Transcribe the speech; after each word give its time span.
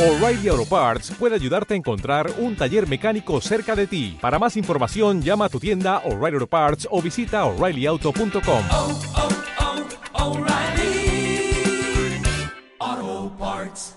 O'Reilly 0.00 0.48
Auto 0.48 0.64
Parts 0.64 1.10
puede 1.10 1.34
ayudarte 1.34 1.74
a 1.74 1.76
encontrar 1.76 2.32
un 2.38 2.56
taller 2.56 2.88
mecánico 2.88 3.38
cerca 3.42 3.76
de 3.76 3.86
ti. 3.86 4.16
Para 4.18 4.38
más 4.38 4.56
información, 4.56 5.20
llama 5.20 5.44
a 5.44 5.48
tu 5.50 5.60
tienda 5.60 5.98
O'Reilly 6.06 6.36
Auto 6.36 6.46
Parts 6.46 6.88
o 6.90 7.02
visita 7.02 7.44
oreillyauto.com. 7.44 8.64
oh, 8.70 8.98
oh, 12.80 13.32
Parts. 13.38 13.94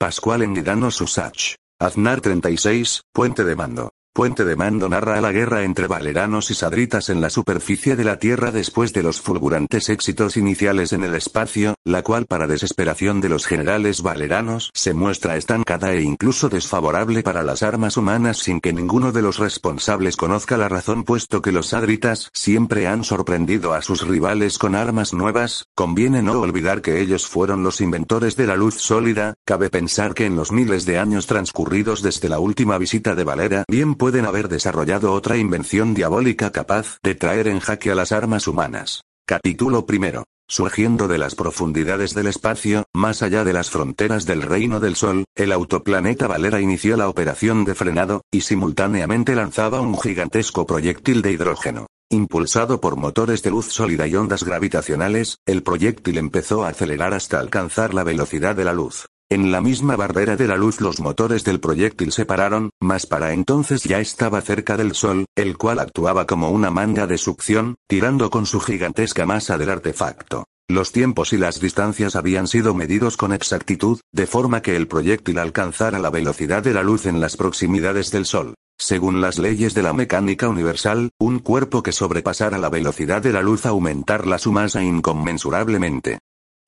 Pascual 0.00 0.42
Endidano 0.42 0.90
Susach. 0.90 1.54
Aznar 1.78 2.20
36, 2.20 3.02
Puente 3.12 3.44
de 3.44 3.54
Mando. 3.54 3.97
Puente 4.18 4.44
de 4.44 4.56
Mando 4.56 4.88
narra 4.88 5.20
la 5.20 5.30
guerra 5.30 5.62
entre 5.62 5.86
valeranos 5.86 6.50
y 6.50 6.54
sadritas 6.54 7.08
en 7.08 7.20
la 7.20 7.30
superficie 7.30 7.94
de 7.94 8.02
la 8.02 8.18
Tierra 8.18 8.50
después 8.50 8.92
de 8.92 9.04
los 9.04 9.20
fulgurantes 9.20 9.88
éxitos 9.90 10.36
iniciales 10.36 10.92
en 10.92 11.04
el 11.04 11.14
espacio, 11.14 11.76
la 11.84 12.02
cual 12.02 12.26
para 12.26 12.48
desesperación 12.48 13.20
de 13.20 13.28
los 13.28 13.46
generales 13.46 14.02
valeranos 14.02 14.72
se 14.74 14.92
muestra 14.92 15.36
estancada 15.36 15.92
e 15.92 16.02
incluso 16.02 16.48
desfavorable 16.48 17.22
para 17.22 17.44
las 17.44 17.62
armas 17.62 17.96
humanas 17.96 18.38
sin 18.38 18.60
que 18.60 18.72
ninguno 18.72 19.12
de 19.12 19.22
los 19.22 19.38
responsables 19.38 20.16
conozca 20.16 20.56
la 20.56 20.68
razón 20.68 21.04
puesto 21.04 21.40
que 21.40 21.52
los 21.52 21.68
sadritas 21.68 22.28
siempre 22.32 22.88
han 22.88 23.04
sorprendido 23.04 23.72
a 23.72 23.82
sus 23.82 24.04
rivales 24.04 24.58
con 24.58 24.74
armas 24.74 25.14
nuevas, 25.14 25.66
conviene 25.76 26.24
no 26.24 26.40
olvidar 26.40 26.82
que 26.82 27.00
ellos 27.00 27.28
fueron 27.28 27.62
los 27.62 27.80
inventores 27.80 28.34
de 28.34 28.48
la 28.48 28.56
luz 28.56 28.80
sólida, 28.80 29.34
cabe 29.44 29.70
pensar 29.70 30.14
que 30.14 30.26
en 30.26 30.34
los 30.34 30.50
miles 30.50 30.86
de 30.86 30.98
años 30.98 31.28
transcurridos 31.28 32.02
desde 32.02 32.28
la 32.28 32.40
última 32.40 32.78
visita 32.78 33.14
de 33.14 33.22
Valera 33.22 33.64
bien 33.68 33.94
pueden 34.08 34.24
haber 34.24 34.48
desarrollado 34.48 35.12
otra 35.12 35.36
invención 35.36 35.92
diabólica 35.92 36.50
capaz 36.50 36.96
de 37.02 37.14
traer 37.14 37.46
en 37.46 37.60
jaque 37.60 37.90
a 37.90 37.94
las 37.94 38.10
armas 38.10 38.48
humanas. 38.48 39.02
Capítulo 39.26 39.84
primero. 39.84 40.24
Surgiendo 40.48 41.08
de 41.08 41.18
las 41.18 41.34
profundidades 41.34 42.14
del 42.14 42.28
espacio, 42.28 42.84
más 42.94 43.22
allá 43.22 43.44
de 43.44 43.52
las 43.52 43.68
fronteras 43.68 44.24
del 44.24 44.40
reino 44.40 44.80
del 44.80 44.96
Sol, 44.96 45.26
el 45.34 45.52
autoplaneta 45.52 46.26
Valera 46.26 46.58
inició 46.58 46.96
la 46.96 47.10
operación 47.10 47.66
de 47.66 47.74
frenado, 47.74 48.22
y 48.30 48.40
simultáneamente 48.40 49.34
lanzaba 49.34 49.82
un 49.82 50.00
gigantesco 50.00 50.64
proyectil 50.64 51.20
de 51.20 51.32
hidrógeno. 51.32 51.86
Impulsado 52.08 52.80
por 52.80 52.96
motores 52.96 53.42
de 53.42 53.50
luz 53.50 53.66
sólida 53.66 54.06
y 54.06 54.16
ondas 54.16 54.42
gravitacionales, 54.42 55.36
el 55.44 55.62
proyectil 55.62 56.16
empezó 56.16 56.64
a 56.64 56.68
acelerar 56.68 57.12
hasta 57.12 57.40
alcanzar 57.40 57.92
la 57.92 58.04
velocidad 58.04 58.56
de 58.56 58.64
la 58.64 58.72
luz. 58.72 59.04
En 59.30 59.52
la 59.52 59.60
misma 59.60 59.94
barrera 59.94 60.36
de 60.36 60.48
la 60.48 60.56
luz 60.56 60.80
los 60.80 61.00
motores 61.00 61.44
del 61.44 61.60
proyectil 61.60 62.12
se 62.12 62.24
pararon, 62.24 62.70
mas 62.80 63.04
para 63.04 63.34
entonces 63.34 63.84
ya 63.84 64.00
estaba 64.00 64.40
cerca 64.40 64.78
del 64.78 64.94
Sol, 64.94 65.26
el 65.36 65.58
cual 65.58 65.80
actuaba 65.80 66.26
como 66.26 66.50
una 66.50 66.70
manga 66.70 67.06
de 67.06 67.18
succión, 67.18 67.74
tirando 67.86 68.30
con 68.30 68.46
su 68.46 68.58
gigantesca 68.58 69.26
masa 69.26 69.58
del 69.58 69.68
artefacto. 69.68 70.44
Los 70.66 70.92
tiempos 70.92 71.34
y 71.34 71.36
las 71.36 71.60
distancias 71.60 72.16
habían 72.16 72.46
sido 72.46 72.72
medidos 72.72 73.18
con 73.18 73.34
exactitud, 73.34 74.00
de 74.12 74.26
forma 74.26 74.62
que 74.62 74.76
el 74.76 74.88
proyectil 74.88 75.38
alcanzara 75.38 75.98
la 75.98 76.08
velocidad 76.08 76.62
de 76.62 76.72
la 76.72 76.82
luz 76.82 77.04
en 77.04 77.20
las 77.20 77.36
proximidades 77.36 78.10
del 78.10 78.24
Sol. 78.24 78.54
Según 78.78 79.20
las 79.20 79.38
leyes 79.38 79.74
de 79.74 79.82
la 79.82 79.92
mecánica 79.92 80.48
universal, 80.48 81.10
un 81.18 81.40
cuerpo 81.40 81.82
que 81.82 81.92
sobrepasara 81.92 82.56
la 82.56 82.70
velocidad 82.70 83.20
de 83.20 83.32
la 83.32 83.42
luz 83.42 83.66
aumentarla 83.66 84.38
su 84.38 84.52
masa 84.52 84.82
inconmensurablemente. 84.82 86.18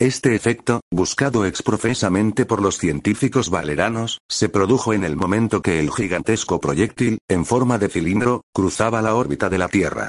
Este 0.00 0.34
efecto, 0.34 0.80
buscado 0.90 1.44
exprofesamente 1.44 2.46
por 2.46 2.62
los 2.62 2.78
científicos 2.78 3.50
valeranos, 3.50 4.22
se 4.30 4.48
produjo 4.48 4.94
en 4.94 5.04
el 5.04 5.14
momento 5.14 5.60
que 5.60 5.78
el 5.78 5.90
gigantesco 5.90 6.58
proyectil, 6.58 7.18
en 7.28 7.44
forma 7.44 7.76
de 7.76 7.90
cilindro, 7.90 8.40
cruzaba 8.54 9.02
la 9.02 9.14
órbita 9.14 9.50
de 9.50 9.58
la 9.58 9.68
Tierra. 9.68 10.08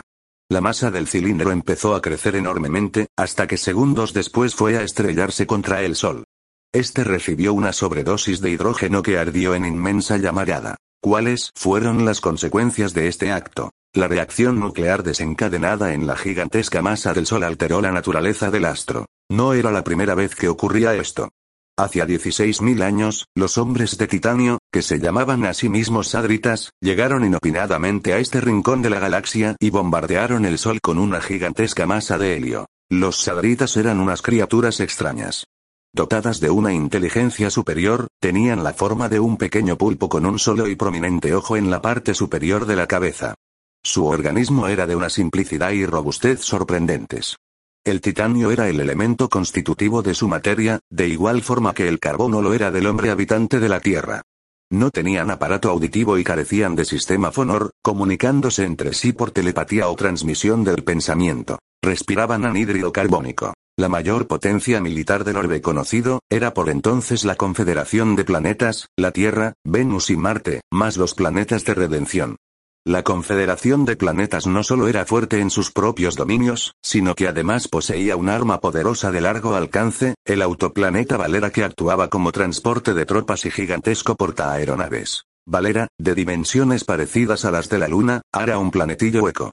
La 0.49 0.61
masa 0.61 0.91
del 0.91 1.09
cilindro 1.09 1.51
empezó 1.51 1.93
a 1.93 2.01
crecer 2.01 2.37
enormemente, 2.37 3.07
hasta 3.17 3.47
que 3.47 3.57
segundos 3.57 4.13
después 4.13 4.55
fue 4.55 4.77
a 4.77 4.83
estrellarse 4.83 5.45
contra 5.45 5.81
el 5.81 5.97
Sol. 5.97 6.23
Este 6.71 7.03
recibió 7.03 7.53
una 7.53 7.73
sobredosis 7.73 8.39
de 8.39 8.51
hidrógeno 8.51 9.03
que 9.03 9.17
ardió 9.17 9.55
en 9.55 9.65
inmensa 9.65 10.15
llamarada. 10.15 10.77
¿Cuáles 11.01 11.51
fueron 11.53 12.05
las 12.05 12.21
consecuencias 12.21 12.93
de 12.93 13.09
este 13.09 13.33
acto? 13.33 13.71
La 13.93 14.07
reacción 14.07 14.57
nuclear 14.57 15.03
desencadenada 15.03 15.93
en 15.93 16.07
la 16.07 16.15
gigantesca 16.15 16.81
masa 16.81 17.13
del 17.13 17.25
Sol 17.25 17.43
alteró 17.43 17.81
la 17.81 17.91
naturaleza 17.91 18.49
del 18.49 18.63
astro. 18.63 19.07
No 19.29 19.53
era 19.53 19.69
la 19.69 19.83
primera 19.83 20.15
vez 20.15 20.33
que 20.33 20.47
ocurría 20.47 20.95
esto. 20.95 21.31
Hacia 21.77 22.07
16.000 22.07 22.83
años, 22.83 23.25
los 23.35 23.57
hombres 23.57 23.97
de 23.97 24.07
titanio, 24.07 24.59
que 24.71 24.81
se 24.81 24.99
llamaban 24.99 25.43
a 25.43 25.53
sí 25.53 25.67
mismos 25.67 26.07
sadritas, 26.07 26.69
llegaron 26.79 27.25
inopinadamente 27.25 28.13
a 28.13 28.19
este 28.19 28.39
rincón 28.39 28.81
de 28.81 28.91
la 28.91 28.99
galaxia 28.99 29.57
y 29.59 29.71
bombardearon 29.71 30.45
el 30.45 30.57
Sol 30.57 30.79
con 30.79 30.97
una 30.97 31.19
gigantesca 31.19 31.85
masa 31.85 32.17
de 32.17 32.37
helio. 32.37 32.67
Los 32.89 33.21
sadritas 33.21 33.75
eran 33.75 33.99
unas 33.99 34.21
criaturas 34.21 34.79
extrañas. 34.79 35.47
Dotadas 35.93 36.39
de 36.39 36.49
una 36.49 36.71
inteligencia 36.71 37.49
superior, 37.49 38.07
tenían 38.21 38.63
la 38.63 38.71
forma 38.71 39.09
de 39.09 39.19
un 39.19 39.35
pequeño 39.35 39.77
pulpo 39.77 40.07
con 40.07 40.25
un 40.25 40.39
solo 40.39 40.69
y 40.69 40.77
prominente 40.77 41.33
ojo 41.33 41.57
en 41.57 41.69
la 41.69 41.81
parte 41.81 42.13
superior 42.13 42.65
de 42.65 42.77
la 42.77 42.87
cabeza. 42.87 43.35
Su 43.83 44.05
organismo 44.05 44.67
era 44.67 44.85
de 44.85 44.95
una 44.95 45.09
simplicidad 45.09 45.71
y 45.71 45.85
robustez 45.85 46.41
sorprendentes. 46.41 47.37
El 47.83 47.99
titanio 47.99 48.51
era 48.51 48.69
el 48.69 48.79
elemento 48.79 49.27
constitutivo 49.27 50.03
de 50.03 50.13
su 50.13 50.27
materia, 50.27 50.79
de 50.91 51.07
igual 51.07 51.41
forma 51.41 51.73
que 51.73 51.87
el 51.87 51.99
carbono 51.99 52.41
lo 52.41 52.53
era 52.53 52.69
del 52.69 52.85
hombre 52.85 53.09
habitante 53.09 53.59
de 53.59 53.69
la 53.69 53.79
Tierra. 53.79 54.21
No 54.69 54.91
tenían 54.91 55.31
aparato 55.31 55.69
auditivo 55.69 56.17
y 56.17 56.23
carecían 56.23 56.75
de 56.75 56.85
sistema 56.85 57.31
fonor, 57.31 57.71
comunicándose 57.81 58.65
entre 58.65 58.93
sí 58.93 59.13
por 59.13 59.31
telepatía 59.31 59.89
o 59.89 59.95
transmisión 59.95 60.63
del 60.63 60.83
pensamiento. 60.83 61.57
Respiraban 61.81 62.45
anhídrido 62.45 62.93
carbónico. 62.93 63.53
La 63.77 63.89
mayor 63.89 64.27
potencia 64.27 64.79
militar 64.79 65.23
del 65.23 65.37
orbe 65.37 65.59
conocido, 65.61 66.19
era 66.29 66.53
por 66.53 66.69
entonces 66.69 67.25
la 67.25 67.35
Confederación 67.35 68.15
de 68.15 68.25
Planetas, 68.25 68.87
la 68.95 69.11
Tierra, 69.11 69.53
Venus 69.65 70.11
y 70.11 70.17
Marte, 70.17 70.61
más 70.71 70.97
los 70.97 71.15
planetas 71.15 71.65
de 71.65 71.73
redención. 71.73 72.37
La 72.85 73.03
Confederación 73.03 73.85
de 73.85 73.95
Planetas 73.95 74.47
no 74.47 74.63
solo 74.63 74.87
era 74.87 75.05
fuerte 75.05 75.39
en 75.39 75.51
sus 75.51 75.69
propios 75.69 76.15
dominios, 76.15 76.73
sino 76.81 77.13
que 77.13 77.27
además 77.27 77.67
poseía 77.67 78.15
un 78.15 78.27
arma 78.27 78.59
poderosa 78.59 79.11
de 79.11 79.21
largo 79.21 79.53
alcance, 79.53 80.15
el 80.25 80.41
autoplaneta 80.41 81.15
Valera 81.15 81.51
que 81.51 81.63
actuaba 81.63 82.07
como 82.07 82.31
transporte 82.31 82.95
de 82.95 83.05
tropas 83.05 83.45
y 83.45 83.51
gigantesco 83.51 84.15
portaaeronaves. 84.15 85.25
Valera, 85.45 85.89
de 85.99 86.15
dimensiones 86.15 86.83
parecidas 86.83 87.45
a 87.45 87.51
las 87.51 87.69
de 87.69 87.77
la 87.77 87.87
Luna, 87.87 88.23
era 88.33 88.57
un 88.57 88.71
planetillo 88.71 89.25
hueco. 89.25 89.51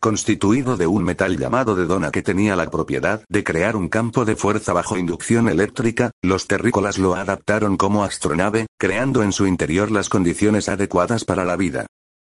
Constituido 0.00 0.78
de 0.78 0.86
un 0.86 1.04
metal 1.04 1.36
llamado 1.36 1.76
de 1.76 1.84
dona 1.84 2.10
que 2.10 2.22
tenía 2.22 2.56
la 2.56 2.70
propiedad 2.70 3.22
de 3.28 3.44
crear 3.44 3.76
un 3.76 3.90
campo 3.90 4.24
de 4.24 4.36
fuerza 4.36 4.72
bajo 4.72 4.96
inducción 4.96 5.50
eléctrica, 5.50 6.12
los 6.22 6.46
terrícolas 6.46 6.96
lo 6.96 7.14
adaptaron 7.14 7.76
como 7.76 8.04
astronave, 8.04 8.68
creando 8.78 9.22
en 9.22 9.32
su 9.32 9.46
interior 9.46 9.90
las 9.90 10.08
condiciones 10.08 10.70
adecuadas 10.70 11.26
para 11.26 11.44
la 11.44 11.56
vida. 11.56 11.84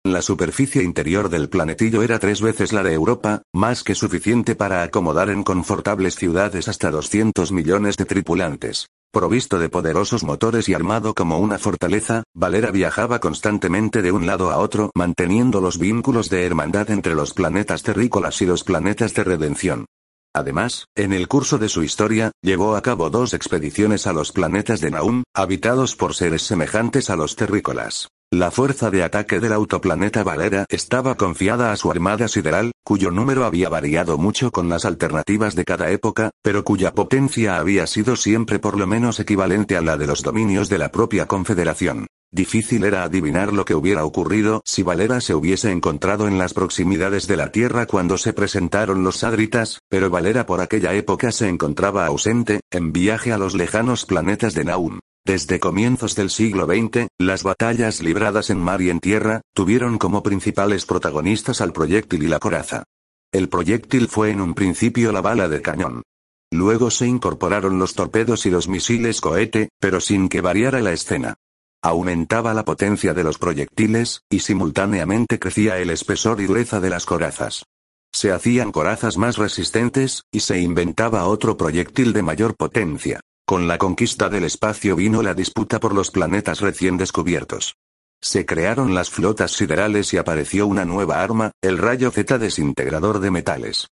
La 0.09 0.24
superficie 0.24 0.81
interior 0.81 1.30
del 1.30 1.50
planetillo 1.50 2.02
era 2.02 2.18
tres 2.18 2.42
veces 2.42 2.74
la 2.74 2.81
de 2.81 2.94
Europa, 2.94 3.44
más 3.53 3.84
que 3.84 3.94
suficiente 3.94 4.56
para 4.56 4.81
acomodar 4.81 5.30
en 5.30 5.44
confortables 5.44 6.16
ciudades 6.16 6.68
hasta 6.68 6.90
200 6.90 7.52
millones 7.52 7.96
de 7.96 8.06
tripulantes. 8.06 8.88
Provisto 9.14 9.59
de 9.59 9.70
poderosos 9.70 10.24
motores 10.24 10.68
y 10.68 10.74
armado 10.74 11.14
como 11.14 11.38
una 11.38 11.59
fortaleza, 11.59 12.24
Valera 12.34 12.72
viajaba 12.72 13.20
constantemente 13.20 14.02
de 14.02 14.12
un 14.12 14.25
lado 14.25 14.50
a 14.50 14.58
otro 14.58 14.90
manteniendo 14.96 15.62
los 15.62 15.78
vínculos 15.78 16.31
de 16.31 16.44
hermandad 16.44 16.90
entre 16.90 17.14
los 17.14 17.36
planetas 17.36 17.84
terrícolas 17.84 18.41
y 18.41 18.47
los 18.47 18.64
planetas 18.64 19.14
de 19.14 19.24
redención. 19.24 19.86
Además, 20.34 20.86
en 20.96 21.14
el 21.14 21.28
curso 21.28 21.59
de 21.59 21.70
su 21.70 21.84
historia, 21.84 22.31
llevó 22.41 22.76
a 22.76 22.81
cabo 22.81 23.12
dos 23.12 23.36
expediciones 23.36 24.08
a 24.08 24.14
los 24.14 24.31
planetas 24.31 24.81
de 24.81 24.90
Naum, 24.90 25.22
habitados 25.36 25.96
por 25.96 26.16
seres 26.16 26.41
semejantes 26.41 27.12
a 27.12 27.16
los 27.16 27.36
terrícolas. 27.36 28.08
La 28.31 28.51
fuerza 28.51 28.91
de 28.91 29.01
ataque 29.01 29.40
del 29.40 29.53
autoplaneta 29.53 30.23
Valera 30.23 30.67
estaba 30.69 31.16
confiada 31.16 31.72
a 31.72 31.75
su 31.75 31.90
armada 31.90 32.28
sideral, 32.28 32.73
cuyo 32.84 33.09
número 33.09 33.44
había 33.44 33.69
variado 33.69 34.19
mucho 34.19 34.51
con 34.51 34.69
las 34.69 34.85
alternativas 34.85 35.56
de 35.56 35.66
cada 35.66 35.90
época, 35.90 36.29
pero 36.44 36.63
cuya 36.63 36.94
potencia 36.94 37.57
había 37.57 37.88
sido 37.88 38.16
siempre 38.16 38.59
por 38.59 38.78
lo 38.78 38.85
menos 38.85 39.19
equivalente 39.19 39.78
a 39.78 39.81
la 39.81 39.97
de 39.97 40.06
los 40.06 40.22
dominios 40.22 40.69
de 40.69 40.78
la 40.78 40.91
propia 40.91 41.25
Confederación. 41.25 42.05
Difícil 42.31 42.84
era 42.84 43.02
adivinar 43.02 43.52
lo 43.52 43.66
que 43.66 43.73
hubiera 43.73 44.05
ocurrido 44.05 44.61
si 44.64 44.84
Valera 44.84 45.22
se 45.22 45.34
hubiese 45.34 45.72
encontrado 45.72 46.28
en 46.28 46.37
las 46.37 46.53
proximidades 46.53 47.26
de 47.26 47.35
la 47.35 47.52
Tierra 47.52 47.87
cuando 47.87 48.20
se 48.20 48.34
presentaron 48.34 49.03
los 49.03 49.17
sadritas, 49.17 49.79
pero 49.90 50.11
Valera 50.11 50.46
por 50.46 50.61
aquella 50.61 50.93
época 50.93 51.31
se 51.31 51.49
encontraba 51.49 52.05
ausente, 52.05 52.59
en 52.70 52.93
viaje 52.93 53.31
a 53.31 53.40
los 53.40 53.55
lejanos 53.55 54.05
planetas 54.05 54.53
de 54.53 54.66
Naum. 54.66 54.99
Desde 55.29 55.59
comienzos 55.59 56.16
del 56.16 56.31
siglo 56.31 56.66
XX, 56.66 57.08
las 57.20 57.43
batallas 57.43 58.02
libradas 58.02 58.49
en 58.49 58.58
mar 58.58 58.81
y 58.81 58.90
en 58.90 58.99
tierra, 58.99 59.41
tuvieron 59.53 59.99
como 59.99 60.23
principales 60.23 60.87
protagonistas 60.87 61.61
al 61.61 61.72
proyectil 61.72 62.23
y 62.23 62.28
la 62.28 62.40
coraza. 62.40 62.85
El 63.31 63.47
proyectil 63.47 64.08
fue 64.08 64.31
en 64.31 64.41
un 64.41 64.55
principio 64.55 65.11
la 65.11 65.22
bala 65.22 65.47
de 65.47 65.61
cañón. 65.61 66.02
Luego 66.49 66.90
se 66.90 67.05
incorporaron 67.05 67.78
los 67.78 67.93
torpedos 67.93 68.47
y 68.47 68.49
los 68.49 68.67
misiles 68.67 69.22
cohete, 69.22 69.70
pero 69.79 70.02
sin 70.02 70.29
que 70.29 70.41
variara 70.41 70.81
la 70.81 70.93
escena. 70.93 71.35
Aumentaba 71.84 72.55
la 72.55 72.66
potencia 72.66 73.14
de 73.14 73.23
los 73.23 73.37
proyectiles, 73.37 74.23
y 74.31 74.40
simultáneamente 74.40 75.37
crecía 75.37 75.78
el 75.78 75.91
espesor 75.91 76.41
y 76.41 76.47
dureza 76.47 76.79
de 76.79 76.90
las 76.90 77.05
corazas. 77.05 77.66
Se 78.11 78.31
hacían 78.31 78.72
corazas 78.72 79.17
más 79.17 79.37
resistentes, 79.37 80.23
y 80.31 80.40
se 80.40 80.59
inventaba 80.59 81.28
otro 81.28 81.55
proyectil 81.55 82.14
de 82.14 82.23
mayor 82.23 82.55
potencia. 82.55 83.22
Con 83.49 83.67
la 83.67 83.79
conquista 83.79 84.29
del 84.29 84.43
espacio 84.43 84.96
vino 84.96 85.23
la 85.23 85.34
disputa 85.34 85.79
por 85.79 85.96
los 85.96 86.11
planetas 86.11 86.59
recién 86.61 86.97
descubiertos. 86.97 87.78
Se 88.22 88.46
crearon 88.46 88.93
las 88.93 89.09
flotas 89.09 89.53
siderales 89.53 90.13
y 90.13 90.17
apareció 90.17 90.67
una 90.67 90.85
nueva 90.85 91.23
arma, 91.23 91.49
el 91.63 91.79
rayo 91.79 92.11
Z 92.11 92.37
desintegrador 92.37 93.19
de 93.19 93.31
metales. 93.31 93.87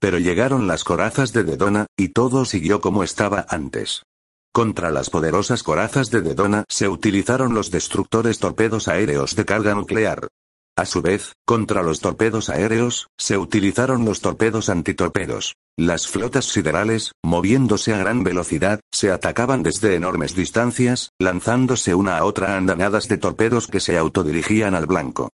Pero 0.00 0.18
llegaron 0.18 0.66
las 0.66 0.82
corazas 0.82 1.34
de 1.34 1.44
Dedona, 1.44 1.88
y 1.94 2.08
todo 2.08 2.46
siguió 2.46 2.80
como 2.80 3.04
estaba 3.04 3.44
antes. 3.50 4.02
Contra 4.50 4.90
las 4.90 5.10
poderosas 5.10 5.62
corazas 5.62 6.10
de 6.10 6.22
Dedona 6.22 6.64
se 6.70 6.88
utilizaron 6.88 7.52
los 7.52 7.70
destructores 7.70 8.38
torpedos 8.38 8.88
aéreos 8.88 9.36
de 9.36 9.44
carga 9.44 9.74
nuclear. 9.74 10.28
A 10.74 10.86
su 10.86 11.02
vez, 11.02 11.34
contra 11.44 11.82
los 11.82 12.00
torpedos 12.00 12.48
aéreos, 12.48 13.08
se 13.18 13.36
utilizaron 13.36 14.06
los 14.06 14.22
torpedos 14.22 14.70
antitorpedos. 14.70 15.54
Las 15.78 16.06
flotas 16.08 16.46
siderales, 16.46 17.12
moviéndose 17.22 17.92
a 17.92 17.98
gran 17.98 18.24
velocidad, 18.24 18.80
se 18.90 19.10
atacaban 19.10 19.62
desde 19.62 19.94
enormes 19.94 20.34
distancias, 20.34 21.10
lanzándose 21.18 21.94
una 21.94 22.16
a 22.16 22.24
otra 22.24 22.56
andanadas 22.56 23.06
de 23.08 23.18
torpedos 23.18 23.66
que 23.66 23.80
se 23.80 23.98
autodirigían 23.98 24.74
al 24.74 24.86
blanco. 24.86 25.28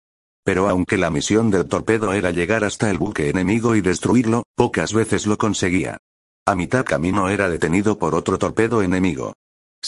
Pero 0.43 0.71
aunque 0.71 0.97
la 0.97 1.11
misión 1.11 1.51
del 1.51 1.67
torpedo 1.67 2.15
era 2.15 2.31
llegar 2.31 2.65
hasta 2.65 2.91
el 2.91 2.97
buque 2.97 3.29
enemigo 3.29 3.77
y 3.77 3.83
destruirlo, 3.83 4.45
pocas 4.55 4.95
veces 4.95 5.27
lo 5.27 5.37
conseguía. 5.37 5.99
A 6.47 6.55
mitad 6.55 6.85
camino 6.85 7.29
era 7.29 7.51
detenido 7.51 7.99
por 7.99 8.15
otro 8.15 8.39
torpedo 8.39 8.81
enemigo. 8.81 9.35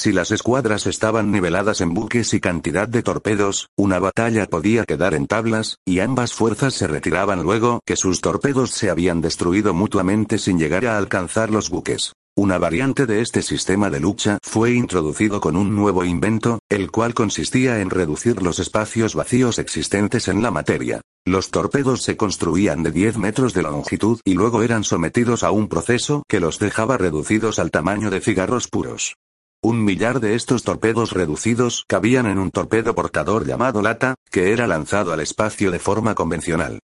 Si 0.01 0.13
las 0.13 0.31
escuadras 0.31 0.87
estaban 0.87 1.33
niveladas 1.33 1.81
en 1.81 1.93
buques 1.93 2.33
y 2.33 2.39
cantidad 2.39 2.87
de 2.87 3.03
torpedos, 3.03 3.67
una 3.77 3.99
batalla 3.99 4.47
podía 4.47 4.85
quedar 4.85 5.13
en 5.13 5.27
tablas, 5.27 5.79
y 5.85 5.99
ambas 5.99 6.35
fuerzas 6.35 6.75
se 6.75 6.87
retiraban 6.87 7.43
luego 7.43 7.81
que 7.85 7.97
sus 7.97 8.21
torpedos 8.21 8.71
se 8.71 8.91
habían 8.91 9.21
destruido 9.21 9.75
mutuamente 9.75 10.39
sin 10.39 10.57
llegar 10.57 10.87
a 10.87 10.99
alcanzar 10.99 11.51
los 11.51 11.69
buques. 11.69 12.13
Una 12.37 12.59
variante 12.59 13.07
de 13.07 13.23
este 13.23 13.43
sistema 13.43 13.91
de 13.91 13.99
lucha 13.99 14.39
fue 14.41 14.73
introducido 14.73 15.41
con 15.41 15.57
un 15.57 15.75
nuevo 15.75 16.05
invento, 16.05 16.61
el 16.69 16.93
cual 16.93 17.13
consistía 17.13 17.81
en 17.81 17.91
reducir 17.91 18.41
los 18.41 18.61
espacios 18.61 19.17
vacíos 19.17 19.59
existentes 19.59 20.29
en 20.29 20.43
la 20.43 20.53
materia. 20.53 21.01
Los 21.27 21.51
torpedos 21.51 22.05
se 22.05 22.17
construían 22.17 22.85
de 22.85 22.93
10 22.93 23.19
metros 23.19 23.53
de 23.53 23.63
longitud 23.63 24.21
y 24.25 24.35
luego 24.35 24.63
eran 24.63 24.85
sometidos 24.85 25.43
a 25.43 25.51
un 25.51 25.67
proceso 25.67 26.23
que 26.29 26.39
los 26.39 26.61
dejaba 26.61 26.99
reducidos 26.99 27.59
al 27.59 27.73
tamaño 27.73 28.11
de 28.11 28.21
cigarros 28.21 28.69
puros. 28.69 29.17
Un 29.61 29.85
millar 29.85 30.21
de 30.21 30.37
estos 30.37 30.63
torpedos 30.63 31.11
reducidos 31.11 31.85
cabían 31.89 32.27
en 32.27 32.39
un 32.39 32.53
torpedo 32.53 32.95
portador 32.95 33.45
llamado 33.45 33.83
lata, 33.83 34.15
que 34.31 34.53
era 34.53 34.69
lanzado 34.69 35.13
al 35.13 35.19
espacio 35.19 35.73
de 35.73 35.81
forma 35.81 36.15
convencional. 36.15 36.79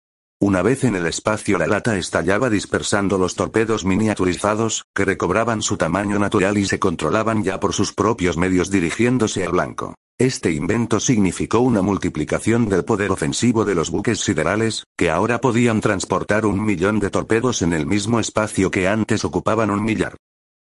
Una 0.41 0.63
vez 0.63 0.85
en 0.85 0.95
el 0.95 1.07
espacio 1.07 1.59
la 1.59 1.67
lata 1.67 1.99
estallaba 1.99 2.49
dispersando 2.49 3.19
los 3.19 3.35
torpedos 3.35 3.85
miniaturizados, 3.85 4.85
que 4.95 5.05
recobraban 5.05 5.63
su 5.63 5.79
tamaño 5.79 6.21
natural 6.21 6.59
y 6.59 6.65
se 6.65 6.79
controlaban 6.79 7.43
ya 7.43 7.59
por 7.59 7.73
sus 7.73 7.93
propios 7.93 8.37
medios 8.37 8.71
dirigiéndose 8.71 9.45
al 9.45 9.51
blanco. 9.51 9.97
Este 10.17 10.53
invento 10.53 11.01
significó 11.01 11.59
una 11.59 11.83
multiplicación 11.83 12.69
del 12.69 12.85
poder 12.85 13.11
ofensivo 13.11 13.65
de 13.65 13.75
los 13.75 13.91
buques 13.91 14.21
siderales, 14.21 14.85
que 14.97 15.11
ahora 15.11 15.41
podían 15.41 15.81
transportar 15.81 16.47
un 16.47 16.65
millón 16.65 17.01
de 17.01 17.11
torpedos 17.11 17.63
en 17.63 17.73
el 17.73 17.85
mismo 17.85 18.21
espacio 18.21 18.71
que 18.71 18.87
antes 18.87 19.25
ocupaban 19.25 19.71
un 19.71 19.83
millar. 19.83 20.15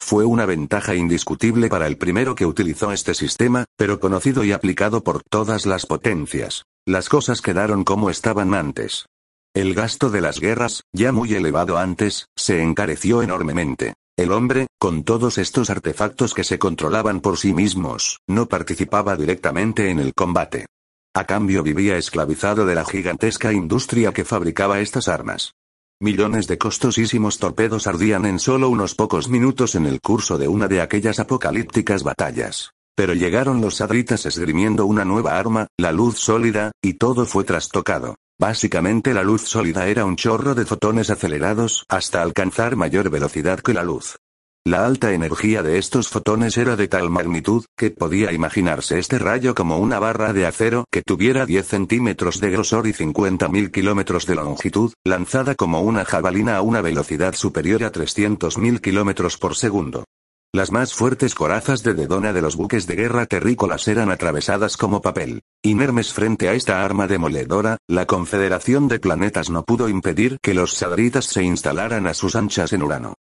Fue 0.06 0.26
una 0.26 0.44
ventaja 0.44 0.94
indiscutible 0.94 1.70
para 1.70 1.86
el 1.86 1.96
primero 1.96 2.34
que 2.34 2.44
utilizó 2.44 2.92
este 2.92 3.14
sistema, 3.14 3.64
pero 3.78 4.00
conocido 4.00 4.44
y 4.44 4.52
aplicado 4.52 5.02
por 5.02 5.22
todas 5.22 5.64
las 5.64 5.86
potencias. 5.86 6.66
Las 6.86 7.08
cosas 7.08 7.40
quedaron 7.40 7.84
como 7.84 8.10
estaban 8.10 8.52
antes. 8.52 9.06
El 9.54 9.72
gasto 9.72 10.10
de 10.10 10.20
las 10.20 10.40
guerras, 10.40 10.82
ya 10.92 11.10
muy 11.10 11.32
elevado 11.32 11.78
antes, 11.78 12.26
se 12.36 12.62
encareció 12.62 13.22
enormemente. 13.22 13.94
El 14.18 14.32
hombre, 14.32 14.66
con 14.78 15.04
todos 15.04 15.38
estos 15.38 15.70
artefactos 15.70 16.34
que 16.34 16.44
se 16.44 16.58
controlaban 16.58 17.22
por 17.22 17.38
sí 17.38 17.54
mismos, 17.54 18.18
no 18.28 18.44
participaba 18.44 19.16
directamente 19.16 19.88
en 19.88 20.00
el 20.00 20.12
combate. 20.12 20.66
A 21.14 21.24
cambio 21.24 21.62
vivía 21.62 21.96
esclavizado 21.96 22.66
de 22.66 22.74
la 22.74 22.84
gigantesca 22.84 23.54
industria 23.54 24.12
que 24.12 24.26
fabricaba 24.26 24.80
estas 24.80 25.08
armas. 25.08 25.54
Millones 26.00 26.48
de 26.48 26.58
costosísimos 26.58 27.38
torpedos 27.38 27.86
ardían 27.86 28.26
en 28.26 28.40
solo 28.40 28.68
unos 28.68 28.96
pocos 28.96 29.28
minutos 29.28 29.76
en 29.76 29.86
el 29.86 30.00
curso 30.00 30.38
de 30.38 30.48
una 30.48 30.66
de 30.66 30.80
aquellas 30.80 31.20
apocalípticas 31.20 32.02
batallas. 32.02 32.72
Pero 32.96 33.14
llegaron 33.14 33.60
los 33.60 33.76
sadritas 33.76 34.26
esgrimiendo 34.26 34.86
una 34.86 35.04
nueva 35.04 35.38
arma, 35.38 35.68
la 35.78 35.92
luz 35.92 36.18
sólida, 36.18 36.72
y 36.82 36.94
todo 36.94 37.26
fue 37.26 37.44
trastocado. 37.44 38.16
Básicamente 38.40 39.14
la 39.14 39.22
luz 39.22 39.42
sólida 39.42 39.86
era 39.86 40.04
un 40.04 40.16
chorro 40.16 40.56
de 40.56 40.66
fotones 40.66 41.10
acelerados 41.10 41.84
hasta 41.88 42.22
alcanzar 42.22 42.74
mayor 42.74 43.08
velocidad 43.08 43.60
que 43.60 43.74
la 43.74 43.84
luz. 43.84 44.16
La 44.66 44.86
alta 44.86 45.12
energía 45.12 45.62
de 45.62 45.76
estos 45.76 46.08
fotones 46.08 46.56
era 46.56 46.74
de 46.74 46.88
tal 46.88 47.10
magnitud, 47.10 47.66
que 47.76 47.90
podía 47.90 48.32
imaginarse 48.32 48.98
este 48.98 49.18
rayo 49.18 49.54
como 49.54 49.76
una 49.76 49.98
barra 49.98 50.32
de 50.32 50.46
acero 50.46 50.86
que 50.90 51.02
tuviera 51.02 51.44
10 51.44 51.66
centímetros 51.66 52.40
de 52.40 52.50
grosor 52.50 52.86
y 52.86 52.94
50.000 52.94 53.70
kilómetros 53.70 54.24
de 54.24 54.36
longitud, 54.36 54.94
lanzada 55.04 55.54
como 55.54 55.82
una 55.82 56.06
jabalina 56.06 56.56
a 56.56 56.62
una 56.62 56.80
velocidad 56.80 57.34
superior 57.34 57.84
a 57.84 57.92
300.000 57.92 58.80
kilómetros 58.80 59.36
por 59.36 59.54
segundo. 59.54 60.06
Las 60.50 60.72
más 60.72 60.94
fuertes 60.94 61.34
corazas 61.34 61.82
de 61.82 61.92
dedona 61.92 62.32
de 62.32 62.40
los 62.40 62.56
buques 62.56 62.86
de 62.86 62.96
guerra 62.96 63.26
terrícolas 63.26 63.86
eran 63.86 64.10
atravesadas 64.10 64.78
como 64.78 65.02
papel. 65.02 65.42
Inermes 65.62 66.14
frente 66.14 66.48
a 66.48 66.54
esta 66.54 66.82
arma 66.82 67.06
demoledora, 67.06 67.76
la 67.86 68.06
Confederación 68.06 68.88
de 68.88 68.98
Planetas 68.98 69.50
no 69.50 69.62
pudo 69.62 69.90
impedir 69.90 70.38
que 70.40 70.54
los 70.54 70.72
sadritas 70.72 71.26
se 71.26 71.42
instalaran 71.42 72.06
a 72.06 72.14
sus 72.14 72.34
anchas 72.34 72.72
en 72.72 72.82
Urano. 72.82 73.14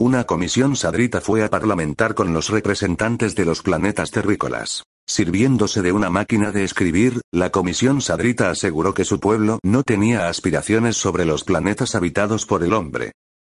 Una 0.00 0.24
comisión 0.24 0.76
sadrita 0.76 1.20
fue 1.20 1.44
a 1.44 1.50
parlamentar 1.50 2.14
con 2.14 2.32
los 2.32 2.48
representantes 2.48 3.34
de 3.34 3.44
los 3.44 3.60
planetas 3.60 4.10
terrícolas. 4.10 4.84
Sirviéndose 5.06 5.82
de 5.82 5.92
una 5.92 6.08
máquina 6.08 6.52
de 6.52 6.64
escribir, 6.64 7.20
la 7.30 7.50
comisión 7.50 8.00
sadrita 8.00 8.48
aseguró 8.48 8.94
que 8.94 9.04
su 9.04 9.20
pueblo 9.20 9.58
no 9.62 9.82
tenía 9.82 10.30
aspiraciones 10.30 10.96
sobre 10.96 11.26
los 11.26 11.44
planetas 11.44 11.94
habitados 11.94 12.46
por 12.46 12.64
el 12.64 12.72
hombre. 12.72 13.12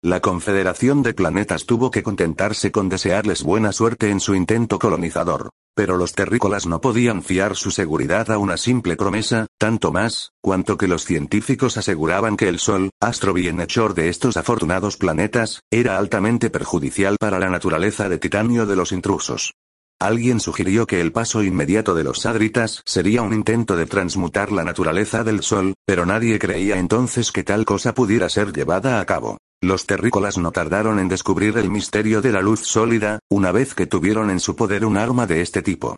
La 0.04 0.18
Confederación 0.18 1.04
de 1.04 1.14
Planetas 1.14 1.64
tuvo 1.64 1.92
que 1.92 2.02
contentarse 2.02 2.72
con 2.72 2.88
desearles 2.88 3.44
buena 3.44 3.70
suerte 3.70 4.10
en 4.10 4.18
su 4.18 4.34
intento 4.34 4.80
colonizador. 4.80 5.50
Pero 5.76 5.96
los 5.96 6.12
terrícolas 6.12 6.66
no 6.66 6.80
podían 6.80 7.22
fiar 7.22 7.54
su 7.54 7.70
seguridad 7.70 8.28
a 8.32 8.38
una 8.38 8.56
simple 8.56 8.96
promesa, 8.96 9.46
tanto 9.60 9.92
más, 9.92 10.32
cuanto 10.42 10.76
que 10.76 10.88
los 10.88 11.04
científicos 11.04 11.76
aseguraban 11.76 12.36
que 12.36 12.48
el 12.48 12.58
Sol, 12.58 12.90
astro 13.00 13.32
bienhechor 13.32 13.94
de 13.94 14.08
estos 14.08 14.36
afortunados 14.36 14.96
planetas, 14.96 15.60
era 15.70 15.98
altamente 15.98 16.50
perjudicial 16.50 17.16
para 17.20 17.38
la 17.38 17.48
naturaleza 17.48 18.08
de 18.08 18.18
titanio 18.18 18.66
de 18.66 18.74
los 18.74 18.90
intrusos. 18.90 19.52
Alguien 20.00 20.40
sugirió 20.40 20.84
que 20.84 21.00
el 21.00 21.12
paso 21.12 21.44
inmediato 21.44 21.94
de 21.94 22.02
los 22.02 22.22
sadritas 22.22 22.82
sería 22.84 23.22
un 23.22 23.34
intento 23.34 23.76
de 23.76 23.86
transmutar 23.86 24.50
la 24.50 24.64
naturaleza 24.64 25.22
del 25.22 25.44
Sol, 25.44 25.74
pero 25.86 26.06
nadie 26.06 26.40
creía 26.40 26.78
entonces 26.78 27.30
que 27.30 27.44
tal 27.44 27.64
cosa 27.64 27.94
pudiera 27.94 28.28
ser 28.28 28.52
llevada 28.52 29.00
a 29.00 29.06
cabo. 29.06 29.38
Los 29.64 29.86
terrícolas 29.86 30.38
no 30.38 30.50
tardaron 30.50 30.98
en 30.98 31.06
descubrir 31.06 31.56
el 31.56 31.70
misterio 31.70 32.20
de 32.20 32.32
la 32.32 32.42
luz 32.42 32.66
sólida, 32.66 33.20
una 33.30 33.52
vez 33.52 33.76
que 33.76 33.86
tuvieron 33.86 34.28
en 34.28 34.40
su 34.40 34.56
poder 34.56 34.84
un 34.84 34.96
arma 34.96 35.28
de 35.28 35.40
este 35.40 35.62
tipo. 35.62 35.94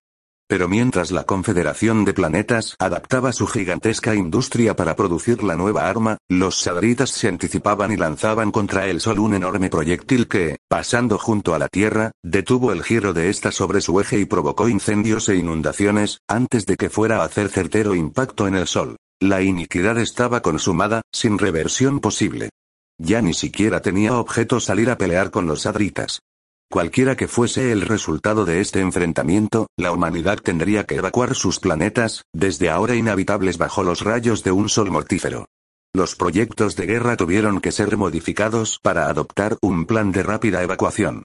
Pero 0.47 0.69
mientras 0.69 1.11
la 1.11 1.25
Confederación 1.25 2.05
de 2.05 2.13
Planetas 2.13 2.77
adaptaba 2.79 3.33
su 3.33 3.47
gigantesca 3.47 4.15
industria 4.15 4.77
para 4.77 4.95
producir 4.95 5.43
la 5.43 5.57
nueva 5.57 5.89
arma, 5.89 6.19
los 6.29 6.61
sadritas 6.61 7.09
se 7.09 7.29
anticipaban 7.29 7.91
y 7.91 7.97
lanzaban 7.97 8.53
contra 8.53 8.87
el 8.87 9.01
Sol 9.01 9.19
un 9.19 9.33
enorme 9.33 9.71
proyectil 9.71 10.29
que, 10.29 10.59
pasando 10.69 11.17
junto 11.17 11.55
a 11.55 11.59
la 11.59 11.69
Tierra, 11.69 12.13
detuvo 12.23 12.71
el 12.71 12.83
giro 12.83 13.15
de 13.15 13.31
esta 13.31 13.51
sobre 13.51 13.81
su 13.81 13.99
eje 13.99 14.19
y 14.19 14.27
provocó 14.27 14.69
incendios 14.69 15.31
e 15.31 15.37
inundaciones, 15.37 16.19
antes 16.29 16.67
de 16.67 16.77
que 16.77 16.91
fuera 16.91 17.23
a 17.23 17.25
hacer 17.25 17.49
certero 17.49 17.95
impacto 17.95 18.47
en 18.47 18.57
el 18.57 18.67
Sol. 18.67 18.97
La 19.21 19.41
iniquidad 19.41 19.97
estaba 19.97 20.43
consumada, 20.43 21.01
sin 21.11 21.39
reversión 21.39 22.01
posible. 22.01 22.51
Ya 22.99 23.21
ni 23.23 23.35
siquiera 23.35 23.81
tenía 23.81 24.17
objeto 24.17 24.61
salir 24.61 24.91
a 24.91 24.99
pelear 24.99 25.31
con 25.31 25.47
los 25.47 25.63
sadritas. 25.63 26.21
Cualquiera 26.71 27.17
que 27.17 27.29
fuese 27.29 27.73
el 27.73 27.83
resultado 27.83 28.45
de 28.45 28.61
este 28.61 28.81
enfrentamiento, 28.81 29.69
la 29.77 29.93
humanidad 29.93 30.39
tendría 30.39 30.85
que 30.85 30.97
evacuar 30.97 31.35
sus 31.35 31.61
planetas, 31.61 32.23
desde 32.33 32.71
ahora 32.71 32.95
inhabitables 32.95 33.59
bajo 33.59 33.83
los 33.83 34.03
rayos 34.03 34.43
de 34.43 34.53
un 34.53 34.69
sol 34.69 34.91
mortífero. 34.91 35.47
Los 35.95 36.17
proyectos 36.17 36.75
de 36.75 36.87
guerra 36.87 37.17
tuvieron 37.17 37.61
que 37.61 37.71
ser 37.71 37.97
modificados 37.97 38.81
para 38.83 39.09
adoptar 39.09 39.57
un 39.63 39.87
plan 39.87 40.11
de 40.11 40.25
rápida 40.25 40.63
evacuación. 40.63 41.23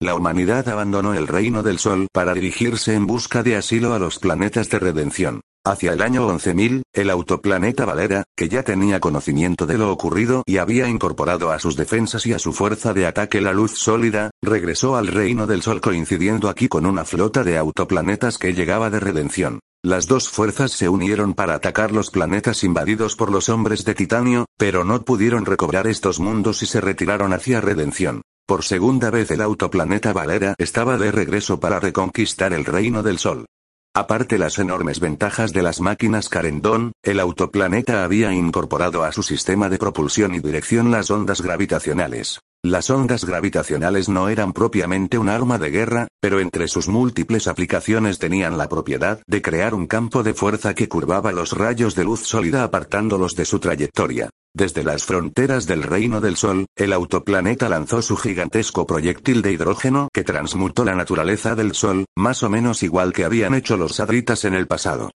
La 0.00 0.14
humanidad 0.14 0.68
abandonó 0.68 1.14
el 1.14 1.28
reino 1.28 1.62
del 1.62 1.78
Sol 1.78 2.08
para 2.12 2.34
dirigirse 2.34 2.94
en 2.94 3.06
busca 3.06 3.42
de 3.44 3.56
asilo 3.56 3.94
a 3.94 4.00
los 4.00 4.18
planetas 4.18 4.68
de 4.68 4.80
redención. 4.80 5.42
Hacia 5.64 5.92
el 5.92 6.02
año 6.02 6.28
11.000, 6.28 6.82
el 6.92 7.10
autoplaneta 7.10 7.84
Valera, 7.84 8.24
que 8.36 8.48
ya 8.48 8.64
tenía 8.64 8.98
conocimiento 8.98 9.64
de 9.64 9.78
lo 9.78 9.92
ocurrido 9.92 10.42
y 10.44 10.56
había 10.56 10.88
incorporado 10.88 11.52
a 11.52 11.60
sus 11.60 11.76
defensas 11.76 12.26
y 12.26 12.32
a 12.32 12.40
su 12.40 12.52
fuerza 12.52 12.92
de 12.92 13.06
ataque 13.06 13.40
la 13.40 13.52
luz 13.52 13.78
sólida, 13.78 14.32
regresó 14.42 14.96
al 14.96 15.06
reino 15.06 15.46
del 15.46 15.62
Sol 15.62 15.80
coincidiendo 15.80 16.48
aquí 16.48 16.66
con 16.66 16.84
una 16.84 17.04
flota 17.04 17.44
de 17.44 17.58
autoplanetas 17.58 18.38
que 18.38 18.54
llegaba 18.54 18.90
de 18.90 18.98
redención. 18.98 19.60
Las 19.84 20.08
dos 20.08 20.28
fuerzas 20.30 20.72
se 20.72 20.88
unieron 20.88 21.32
para 21.32 21.54
atacar 21.54 21.92
los 21.92 22.10
planetas 22.10 22.64
invadidos 22.64 23.14
por 23.14 23.30
los 23.30 23.48
hombres 23.48 23.84
de 23.84 23.94
titanio, 23.94 24.46
pero 24.58 24.82
no 24.82 25.02
pudieron 25.02 25.46
recobrar 25.46 25.86
estos 25.86 26.18
mundos 26.18 26.64
y 26.64 26.66
se 26.66 26.80
retiraron 26.80 27.32
hacia 27.32 27.60
redención. 27.60 28.22
Por 28.48 28.64
segunda 28.64 29.10
vez 29.10 29.30
el 29.30 29.40
autoplaneta 29.40 30.12
Valera 30.12 30.56
estaba 30.58 30.98
de 30.98 31.12
regreso 31.12 31.60
para 31.60 31.78
reconquistar 31.78 32.52
el 32.52 32.64
reino 32.64 33.04
del 33.04 33.18
Sol. 33.18 33.46
Aparte 33.94 34.38
las 34.38 34.58
enormes 34.58 35.00
ventajas 35.00 35.52
de 35.52 35.62
las 35.62 35.82
máquinas 35.82 36.30
Carendon, 36.30 36.92
el 37.02 37.20
autoplaneta 37.20 38.04
había 38.04 38.32
incorporado 38.32 39.04
a 39.04 39.12
su 39.12 39.22
sistema 39.22 39.68
de 39.68 39.76
propulsión 39.76 40.34
y 40.34 40.40
dirección 40.40 40.90
las 40.90 41.10
ondas 41.10 41.42
gravitacionales. 41.42 42.40
Las 42.64 42.90
ondas 42.90 43.24
gravitacionales 43.24 44.08
no 44.08 44.28
eran 44.28 44.52
propiamente 44.52 45.18
un 45.18 45.28
arma 45.28 45.58
de 45.58 45.70
guerra, 45.70 46.06
pero 46.20 46.38
entre 46.38 46.68
sus 46.68 46.86
múltiples 46.86 47.48
aplicaciones 47.48 48.20
tenían 48.20 48.56
la 48.56 48.68
propiedad 48.68 49.20
de 49.26 49.42
crear 49.42 49.74
un 49.74 49.88
campo 49.88 50.22
de 50.22 50.32
fuerza 50.32 50.72
que 50.72 50.88
curvaba 50.88 51.32
los 51.32 51.58
rayos 51.58 51.96
de 51.96 52.04
luz 52.04 52.20
sólida 52.20 52.62
apartándolos 52.62 53.34
de 53.34 53.46
su 53.46 53.58
trayectoria. 53.58 54.30
Desde 54.54 54.84
las 54.84 55.04
fronteras 55.04 55.66
del 55.66 55.82
reino 55.82 56.20
del 56.20 56.36
Sol, 56.36 56.66
el 56.76 56.92
autoplaneta 56.92 57.68
lanzó 57.68 58.00
su 58.00 58.16
gigantesco 58.16 58.86
proyectil 58.86 59.42
de 59.42 59.50
hidrógeno 59.50 60.08
que 60.12 60.22
transmutó 60.22 60.84
la 60.84 60.94
naturaleza 60.94 61.56
del 61.56 61.74
Sol, 61.74 62.04
más 62.16 62.44
o 62.44 62.48
menos 62.48 62.84
igual 62.84 63.12
que 63.12 63.24
habían 63.24 63.54
hecho 63.54 63.76
los 63.76 63.96
sadritas 63.96 64.44
en 64.44 64.54
el 64.54 64.68
pasado. 64.68 65.10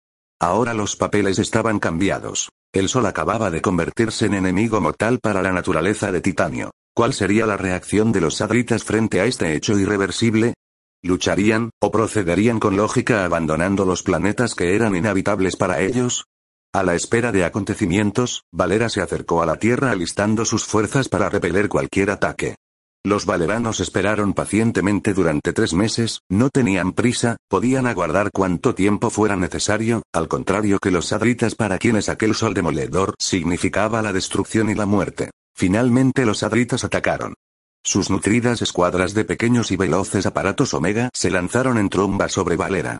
Ahora 0.40 0.74
los 0.74 0.94
papeles 0.94 1.40
estaban 1.40 1.80
cambiados. 1.80 2.50
El 2.72 2.88
Sol 2.88 3.04
acababa 3.06 3.50
de 3.50 3.62
convertirse 3.62 4.26
en 4.26 4.34
enemigo 4.34 4.80
mortal 4.80 5.18
para 5.20 5.42
la 5.42 5.50
naturaleza 5.50 6.12
de 6.12 6.20
titanio. 6.20 6.70
¿Cuál 6.94 7.14
sería 7.14 7.46
la 7.46 7.56
reacción 7.56 8.12
de 8.12 8.20
los 8.20 8.36
sadritas 8.36 8.84
frente 8.84 9.20
a 9.20 9.24
este 9.24 9.54
hecho 9.54 9.78
irreversible? 9.78 10.52
¿Lucharían, 11.02 11.70
o 11.80 11.90
procederían 11.90 12.60
con 12.60 12.76
lógica 12.76 13.24
abandonando 13.24 13.86
los 13.86 14.02
planetas 14.02 14.54
que 14.54 14.76
eran 14.76 14.94
inhabitables 14.94 15.56
para 15.56 15.80
ellos? 15.80 16.26
A 16.74 16.82
la 16.82 16.94
espera 16.94 17.32
de 17.32 17.44
acontecimientos, 17.44 18.44
Valera 18.52 18.90
se 18.90 19.00
acercó 19.00 19.42
a 19.42 19.46
la 19.46 19.56
Tierra 19.56 19.90
alistando 19.90 20.44
sus 20.44 20.64
fuerzas 20.64 21.08
para 21.08 21.30
repeler 21.30 21.70
cualquier 21.70 22.10
ataque. 22.10 22.56
Los 23.04 23.24
valeranos 23.24 23.80
esperaron 23.80 24.34
pacientemente 24.34 25.14
durante 25.14 25.52
tres 25.54 25.72
meses, 25.72 26.20
no 26.28 26.50
tenían 26.50 26.92
prisa, 26.92 27.36
podían 27.48 27.86
aguardar 27.86 28.30
cuanto 28.32 28.74
tiempo 28.74 29.08
fuera 29.08 29.34
necesario, 29.34 30.02
al 30.12 30.28
contrario 30.28 30.78
que 30.78 30.90
los 30.90 31.06
sadritas 31.06 31.54
para 31.54 31.78
quienes 31.78 32.10
aquel 32.10 32.34
sol 32.34 32.52
demoledor 32.52 33.14
significaba 33.18 34.02
la 34.02 34.12
destrucción 34.12 34.70
y 34.70 34.74
la 34.74 34.86
muerte. 34.86 35.30
Finalmente 35.62 36.26
los 36.26 36.42
adritas 36.42 36.82
atacaron. 36.82 37.34
Sus 37.84 38.10
nutridas 38.10 38.62
escuadras 38.62 39.14
de 39.14 39.24
pequeños 39.24 39.70
y 39.70 39.76
veloces 39.76 40.26
aparatos 40.26 40.74
Omega 40.74 41.08
se 41.14 41.30
lanzaron 41.30 41.78
en 41.78 41.88
tromba 41.88 42.28
sobre 42.28 42.56
Valera. 42.56 42.98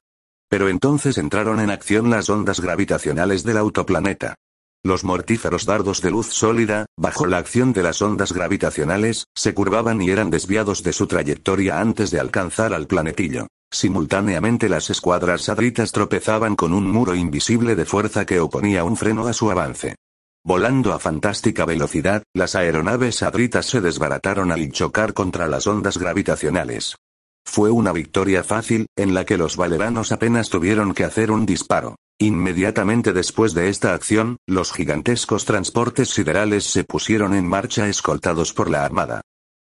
Pero 0.49 0.69
entonces 0.69 1.19
entraron 1.19 1.59
en 1.59 1.71
acción 1.71 2.09
las 2.09 2.31
ondas 2.31 2.61
gravitacionales 2.61 3.43
del 3.43 3.57
autoplaneta. 3.57 4.37
Los 4.85 5.03
mortíferos 5.03 5.67
dardos 5.67 6.03
de 6.03 6.13
luz 6.13 6.29
sólida, 6.29 6.87
bajo 6.97 7.27
la 7.27 7.39
acción 7.39 7.73
de 7.73 7.83
las 7.83 8.01
ondas 8.01 8.33
gravitacionales, 8.33 9.25
se 9.35 9.55
curvaban 9.55 10.01
y 10.01 10.11
eran 10.11 10.31
desviados 10.31 10.85
de 10.85 10.93
su 10.93 11.09
trayectoria 11.09 11.81
antes 11.81 12.13
de 12.13 12.21
alcanzar 12.21 12.75
al 12.75 12.87
planetillo. 12.87 13.49
Simultáneamente 13.73 14.69
las 14.69 14.89
escuadras 14.89 15.43
sadritas 15.43 15.91
tropezaban 15.91 16.55
con 16.55 16.73
un 16.75 16.89
muro 16.89 17.17
invisible 17.17 17.75
de 17.75 17.87
fuerza 17.87 18.25
que 18.25 18.39
oponía 18.39 18.85
un 18.85 18.97
freno 18.97 19.27
a 19.27 19.33
su 19.33 19.51
avance. 19.51 19.97
Volando 20.45 20.93
a 20.93 20.99
fantástica 20.99 21.65
velocidad, 21.65 22.25
las 22.35 22.57
aeronaves 22.57 23.23
adritas 23.23 23.67
se 23.67 23.81
desbarataron 23.81 24.51
al 24.51 24.73
chocar 24.73 25.15
contra 25.15 25.47
las 25.47 25.69
ondas 25.69 25.99
gravitacionales. 25.99 26.97
Fue 27.45 27.71
una 27.71 27.93
victoria 27.93 28.43
fácil, 28.43 28.87
en 28.97 29.15
la 29.15 29.25
que 29.25 29.37
los 29.37 29.57
valeranos 29.57 30.11
apenas 30.11 30.49
tuvieron 30.49 30.95
que 30.95 31.05
hacer 31.05 31.31
un 31.31 31.47
disparo. 31.47 31.95
Inmediatamente 32.19 33.13
después 33.13 33.55
de 33.55 33.69
esta 33.69 33.95
acción, 33.95 34.37
los 34.49 34.73
gigantescos 34.73 35.45
transportes 35.45 36.11
siderales 36.11 36.65
se 36.65 36.83
pusieron 36.83 37.35
en 37.35 37.47
marcha 37.47 37.89
escoltados 37.89 38.53
por 38.53 38.69
la 38.69 38.85
Armada. 38.85 39.21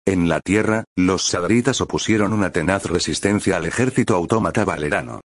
En 0.07 0.29
la 0.29 0.41
Tierra, 0.41 0.85
los 0.97 1.27
sadritas 1.27 1.81
opusieron 1.81 2.33
una 2.33 2.51
tenaz 2.51 2.87
resistencia 2.87 3.57
al 3.57 3.67
ejército 3.67 4.15
autómata 4.15 4.65
valerano. 4.65 5.21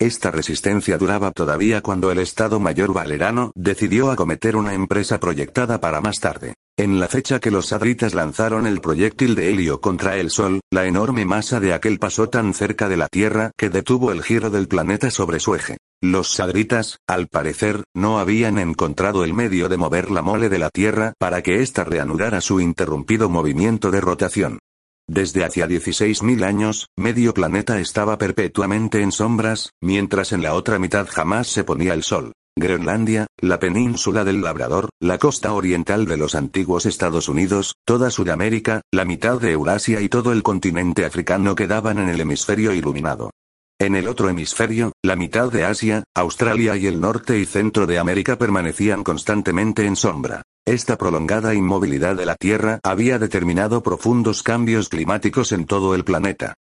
Esta 0.00 0.30
resistencia 0.30 0.96
duraba 0.96 1.32
todavía 1.32 1.80
cuando 1.80 2.12
el 2.12 2.18
Estado 2.20 2.60
Mayor 2.60 2.92
Valerano 2.92 3.50
decidió 3.56 4.12
acometer 4.12 4.54
una 4.54 4.72
empresa 4.72 5.18
proyectada 5.18 5.80
para 5.80 6.00
más 6.00 6.20
tarde. 6.20 6.54
En 6.76 7.00
la 7.00 7.08
fecha 7.08 7.40
que 7.40 7.50
los 7.50 7.66
sadritas 7.66 8.14
lanzaron 8.14 8.68
el 8.68 8.80
proyectil 8.80 9.34
de 9.34 9.50
helio 9.50 9.80
contra 9.80 10.16
el 10.16 10.30
Sol, 10.30 10.60
la 10.70 10.86
enorme 10.86 11.24
masa 11.24 11.58
de 11.58 11.72
aquel 11.72 11.98
pasó 11.98 12.28
tan 12.28 12.54
cerca 12.54 12.88
de 12.88 12.96
la 12.96 13.08
Tierra 13.08 13.50
que 13.56 13.70
detuvo 13.70 14.12
el 14.12 14.22
giro 14.22 14.50
del 14.50 14.68
planeta 14.68 15.10
sobre 15.10 15.40
su 15.40 15.56
eje. 15.56 15.78
Los 16.00 16.30
sadritas, 16.32 16.98
al 17.08 17.26
parecer, 17.26 17.82
no 17.92 18.20
habían 18.20 18.60
encontrado 18.60 19.24
el 19.24 19.34
medio 19.34 19.68
de 19.68 19.78
mover 19.78 20.12
la 20.12 20.22
mole 20.22 20.48
de 20.48 20.60
la 20.60 20.70
Tierra 20.70 21.14
para 21.18 21.42
que 21.42 21.60
ésta 21.60 21.82
reanudara 21.82 22.40
su 22.40 22.60
interrumpido 22.60 23.28
movimiento 23.28 23.90
de 23.90 24.00
rotación. 24.00 24.60
Desde 25.08 25.42
hacía 25.42 25.66
16.000 25.66 26.44
años, 26.44 26.88
medio 26.94 27.32
planeta 27.32 27.80
estaba 27.80 28.18
perpetuamente 28.18 29.00
en 29.00 29.10
sombras, 29.10 29.72
mientras 29.80 30.32
en 30.32 30.42
la 30.42 30.52
otra 30.52 30.78
mitad 30.78 31.08
jamás 31.10 31.46
se 31.46 31.64
ponía 31.64 31.94
el 31.94 32.02
sol. 32.02 32.32
Groenlandia, 32.58 33.26
la 33.40 33.58
península 33.58 34.24
del 34.24 34.42
Labrador, 34.42 34.90
la 35.00 35.16
costa 35.16 35.54
oriental 35.54 36.04
de 36.04 36.18
los 36.18 36.34
antiguos 36.34 36.84
Estados 36.84 37.28
Unidos, 37.28 37.74
toda 37.86 38.10
Sudamérica, 38.10 38.82
la 38.92 39.06
mitad 39.06 39.40
de 39.40 39.52
Eurasia 39.52 40.02
y 40.02 40.10
todo 40.10 40.32
el 40.32 40.42
continente 40.42 41.06
africano 41.06 41.54
quedaban 41.54 41.98
en 41.98 42.10
el 42.10 42.20
hemisferio 42.20 42.74
iluminado. 42.74 43.30
En 43.80 43.94
el 43.94 44.08
otro 44.08 44.28
hemisferio, 44.28 44.90
la 45.04 45.14
mitad 45.14 45.52
de 45.52 45.64
Asia, 45.64 46.02
Australia 46.12 46.76
y 46.76 46.88
el 46.88 47.00
norte 47.00 47.38
y 47.38 47.46
centro 47.46 47.86
de 47.86 48.00
América 48.00 48.36
permanecían 48.36 49.04
constantemente 49.04 49.86
en 49.86 49.94
sombra. 49.94 50.42
Esta 50.66 50.98
prolongada 50.98 51.54
inmovilidad 51.54 52.16
de 52.16 52.26
la 52.26 52.34
Tierra 52.34 52.80
había 52.82 53.20
determinado 53.20 53.84
profundos 53.84 54.42
cambios 54.42 54.88
climáticos 54.88 55.52
en 55.52 55.64
todo 55.64 55.94
el 55.94 56.02
planeta. 56.02 56.54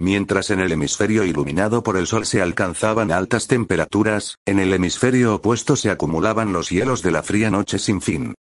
Mientras 0.00 0.50
en 0.50 0.58
el 0.58 0.72
hemisferio 0.72 1.22
iluminado 1.22 1.84
por 1.84 1.96
el 1.96 2.08
Sol 2.08 2.26
se 2.26 2.42
alcanzaban 2.42 3.12
altas 3.12 3.46
temperaturas, 3.46 4.38
en 4.44 4.58
el 4.58 4.74
hemisferio 4.74 5.36
opuesto 5.36 5.76
se 5.76 5.90
acumulaban 5.90 6.52
los 6.52 6.70
hielos 6.70 7.02
de 7.02 7.12
la 7.12 7.22
fría 7.22 7.52
noche 7.52 7.78
sin 7.78 8.00
fin. 8.00 8.34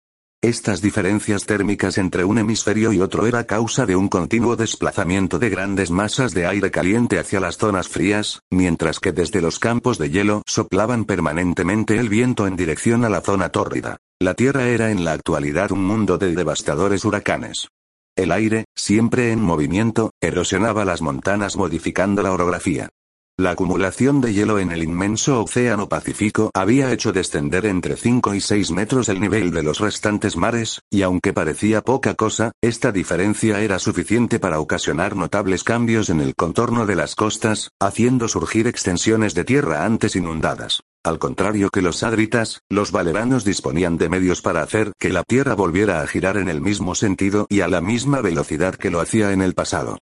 Estas 0.44 0.82
diferencias 0.82 1.46
térmicas 1.46 1.98
entre 1.98 2.26
un 2.26 2.38
hemisferio 2.38 2.92
y 2.92 3.00
otro 3.00 3.26
era 3.28 3.46
causa 3.46 3.86
de 3.86 3.96
un 3.96 4.10
continuo 4.10 4.58
desplazamiento 4.58 5.40
de 5.40 5.50
grandes 5.50 5.90
masas 5.90 6.34
de 6.34 6.46
aire 6.46 6.70
caliente 6.70 7.18
hacia 7.18 7.40
las 7.40 7.56
zonas 7.56 7.88
frías, 7.88 8.42
mientras 8.52 9.00
que 9.00 9.14
desde 9.14 9.40
los 9.40 9.58
campos 9.58 9.98
de 9.98 10.10
hielo 10.10 10.42
soplaban 10.46 11.06
permanentemente 11.06 11.98
el 11.98 12.10
viento 12.10 12.46
en 12.46 12.58
dirección 12.58 13.06
a 13.06 13.10
la 13.10 13.22
zona 13.22 13.54
tórrida. 13.54 13.96
La 14.20 14.34
Tierra 14.34 14.68
era 14.68 14.92
en 14.92 15.06
la 15.06 15.14
actualidad 15.14 15.72
un 15.72 15.86
mundo 15.86 16.18
de 16.18 16.36
devastadores 16.36 17.06
huracanes. 17.06 17.70
El 18.18 18.34
aire, 18.34 18.66
siempre 18.76 19.32
en 19.32 19.42
movimiento, 19.42 20.12
erosionaba 20.22 20.84
las 20.84 21.02
montanas 21.02 21.56
modificando 21.56 22.22
la 22.22 22.34
orografía. 22.34 22.90
La 23.36 23.50
acumulación 23.50 24.22
de 24.22 24.32
hielo 24.32 24.60
en 24.60 24.72
el 24.72 24.84
inmenso 24.84 25.42
océano 25.42 25.90
Pacífico 25.90 26.52
había 26.54 26.92
hecho 26.92 27.12
descender 27.12 27.66
entre 27.66 27.96
5 27.96 28.36
y 28.36 28.42
6 28.42 28.70
metros 28.70 29.10
el 29.10 29.20
nivel 29.20 29.50
de 29.50 29.64
los 29.64 29.80
restantes 29.80 30.38
mares, 30.38 30.82
y 30.92 31.02
aunque 31.02 31.34
parecía 31.34 31.82
poca 31.82 32.14
cosa, 32.14 32.52
esta 32.62 32.92
diferencia 32.92 33.60
era 33.62 33.80
suficiente 33.80 34.38
para 34.38 34.60
ocasionar 34.60 35.16
notables 35.16 35.64
cambios 35.64 36.12
en 36.12 36.22
el 36.22 36.36
contorno 36.36 36.86
de 36.86 36.96
las 36.96 37.16
costas, 37.16 37.72
haciendo 37.80 38.28
surgir 38.28 38.68
extensiones 38.68 39.34
de 39.34 39.46
tierra 39.46 39.84
antes 39.84 40.16
inundadas. 40.16 40.82
Al 41.04 41.18
contrario 41.18 41.72
que 41.72 41.82
los 41.82 41.98
sadritas, 41.98 42.62
los 42.70 42.92
valeranos 42.92 43.44
disponían 43.44 43.98
de 43.98 44.10
medios 44.10 44.44
para 44.44 44.62
hacer 44.62 44.94
que 45.00 45.10
la 45.10 45.24
Tierra 45.24 45.56
volviera 45.56 46.02
a 46.02 46.08
girar 46.08 46.38
en 46.38 46.50
el 46.50 46.62
mismo 46.62 46.94
sentido 46.94 47.48
y 47.50 47.62
a 47.62 47.68
la 47.68 47.82
misma 47.82 48.22
velocidad 48.22 48.76
que 48.76 48.92
lo 48.92 49.02
hacía 49.02 49.32
en 49.32 49.42
el 49.42 49.56
pasado. 49.56 49.98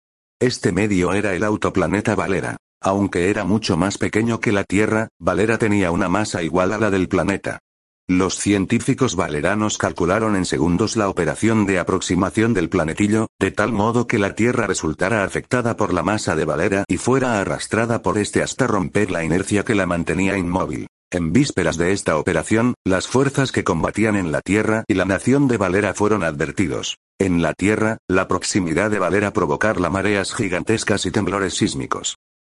Este 0.41 0.71
medio 0.71 1.13
era 1.13 1.35
el 1.35 1.43
autoplaneta 1.43 2.15
Valera. 2.15 2.57
Aunque 2.87 3.31
era 3.31 3.43
mucho 3.43 3.77
más 3.77 3.99
pequeño 3.99 4.39
que 4.39 4.53
la 4.53 4.63
Tierra, 4.63 5.09
Valera 5.19 5.59
tenía 5.59 5.91
una 5.91 6.09
masa 6.09 6.45
igual 6.45 6.73
a 6.73 6.79
la 6.79 6.89
del 6.89 7.09
planeta. 7.09 7.59
Los 8.07 8.37
científicos 8.39 9.17
valeranos 9.17 9.77
calcularon 9.77 10.37
en 10.37 10.45
segundos 10.45 10.95
la 10.95 11.09
operación 11.09 11.67
de 11.67 11.81
aproximación 11.81 12.55
del 12.55 12.69
planetillo, 12.69 13.27
de 13.41 13.51
tal 13.51 13.73
modo 13.73 14.07
que 14.07 14.21
la 14.21 14.37
Tierra 14.37 14.69
resultara 14.69 15.25
afectada 15.25 15.77
por 15.77 15.93
la 15.93 16.05
masa 16.05 16.37
de 16.37 16.45
Valera 16.45 16.85
y 16.87 16.99
fuera 16.99 17.41
arrastrada 17.41 18.03
por 18.03 18.19
este 18.19 18.41
hasta 18.41 18.69
romper 18.69 19.11
la 19.11 19.25
inercia 19.25 19.65
que 19.65 19.75
la 19.75 19.87
mantenía 19.87 20.39
inmóvil. 20.39 20.87
En 21.11 21.33
vísperas 21.33 21.79
de 21.79 21.91
esta 21.91 22.17
operación, 22.17 22.75
las 22.85 23.09
fuerzas 23.09 23.51
que 23.51 23.65
combatían 23.65 24.15
en 24.15 24.31
la 24.31 24.43
Tierra 24.43 24.85
y 24.87 24.95
la 24.95 25.07
nación 25.07 25.49
de 25.49 25.57
Valera 25.57 25.93
fueron 25.93 26.23
advertidos. 26.23 26.99
En 27.19 27.43
la 27.43 27.53
Tierra, 27.53 27.99
la 28.07 28.29
proximidad 28.29 28.93
de 28.93 29.01
Valera 29.01 29.33
provocarla 29.33 29.91
mareas 29.91 30.33
gigantescas 30.33 31.05
y 31.05 31.11
temblores 31.11 31.55
sísmicos. 31.55 32.15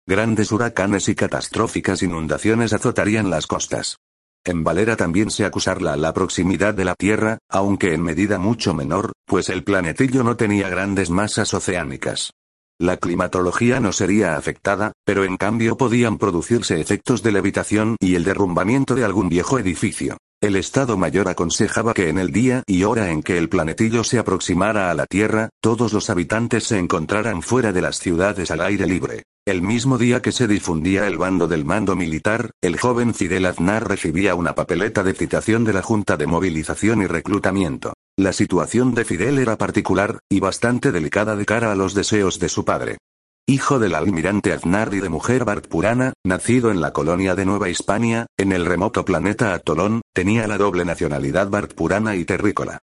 Grandes 0.09 0.51
huracanes 0.51 1.07
y 1.07 1.13
catastróficas 1.13 2.01
inundaciones 2.01 2.73
azotarían 2.73 3.29
las 3.29 3.45
costas. 3.45 3.97
En 4.43 4.63
Valera 4.63 4.95
también 4.95 5.29
se 5.29 5.45
acusarla 5.45 5.95
la 5.97 6.15
proximidad 6.15 6.73
de 6.73 6.83
la 6.83 6.95
Tierra, 6.95 7.37
aunque 7.47 7.93
en 7.93 8.01
medida 8.01 8.39
mucho 8.39 8.73
menor, 8.73 9.11
pues 9.27 9.49
el 9.49 9.63
planetillo 9.63 10.23
no 10.23 10.35
tenía 10.35 10.67
grandes 10.67 11.11
masas 11.11 11.53
oceánicas. 11.53 12.31
La 12.79 12.97
climatología 12.97 13.79
no 13.79 13.91
sería 13.91 14.35
afectada, 14.35 14.93
pero 15.05 15.25
en 15.25 15.37
cambio 15.37 15.77
podían 15.77 16.17
producirse 16.17 16.81
efectos 16.81 17.21
de 17.21 17.31
levitación 17.31 17.95
y 17.99 18.15
el 18.15 18.23
derrumbamiento 18.23 18.95
de 18.95 19.05
algún 19.05 19.29
viejo 19.29 19.59
edificio. 19.59 20.17
El 20.41 20.55
Estado 20.55 20.97
Mayor 20.97 21.27
aconsejaba 21.27 21.93
que 21.93 22.09
en 22.09 22.17
el 22.17 22.31
día 22.31 22.63
y 22.65 22.83
hora 22.83 23.11
en 23.11 23.21
que 23.21 23.37
el 23.37 23.47
planetillo 23.47 24.03
se 24.03 24.17
aproximara 24.17 24.89
a 24.89 24.95
la 24.95 25.05
Tierra, 25.05 25.49
todos 25.61 25.93
los 25.93 26.09
habitantes 26.09 26.63
se 26.63 26.79
encontraran 26.79 27.43
fuera 27.43 27.71
de 27.71 27.81
las 27.81 27.99
ciudades 27.99 28.49
al 28.49 28.61
aire 28.61 28.87
libre. 28.87 29.25
El 29.49 29.63
mismo 29.63 29.97
día 29.97 30.21
que 30.21 30.31
se 30.31 30.47
difundía 30.47 31.07
el 31.07 31.17
bando 31.17 31.47
del 31.47 31.65
mando 31.65 31.95
militar, 31.95 32.51
el 32.61 32.79
joven 32.79 33.15
Fidel 33.15 33.47
Aznar 33.47 33.89
recibía 33.89 34.35
una 34.35 34.53
papeleta 34.53 35.01
de 35.01 35.15
citación 35.15 35.63
de 35.63 35.73
la 35.73 35.81
Junta 35.81 36.17
de 36.17 36.27
Movilización 36.27 37.01
y 37.01 37.07
Reclutamiento. 37.07 37.93
La 38.15 38.31
situación 38.31 38.93
de 38.93 39.05
Fidel 39.05 39.39
era 39.39 39.57
particular, 39.57 40.19
y 40.29 40.39
bastante 40.39 40.91
delicada 40.91 41.35
de 41.35 41.45
cara 41.45 41.71
a 41.71 41.75
los 41.75 41.95
deseos 41.95 42.37
de 42.37 42.47
su 42.47 42.63
padre. 42.63 42.99
Hijo 43.47 43.79
del 43.79 43.95
almirante 43.95 44.53
Aznar 44.53 44.93
y 44.93 44.99
de 44.99 45.09
mujer 45.09 45.45
Purana, 45.67 46.13
nacido 46.23 46.69
en 46.69 46.79
la 46.79 46.93
colonia 46.93 47.33
de 47.33 47.45
Nueva 47.45 47.69
Hispania, 47.69 48.27
en 48.37 48.51
el 48.51 48.67
remoto 48.67 49.03
planeta 49.03 49.55
Atolón, 49.55 50.01
tenía 50.13 50.45
la 50.45 50.59
doble 50.59 50.85
nacionalidad 50.85 51.49
Purana 51.69 52.15
y 52.15 52.23
terrícola. 52.23 52.77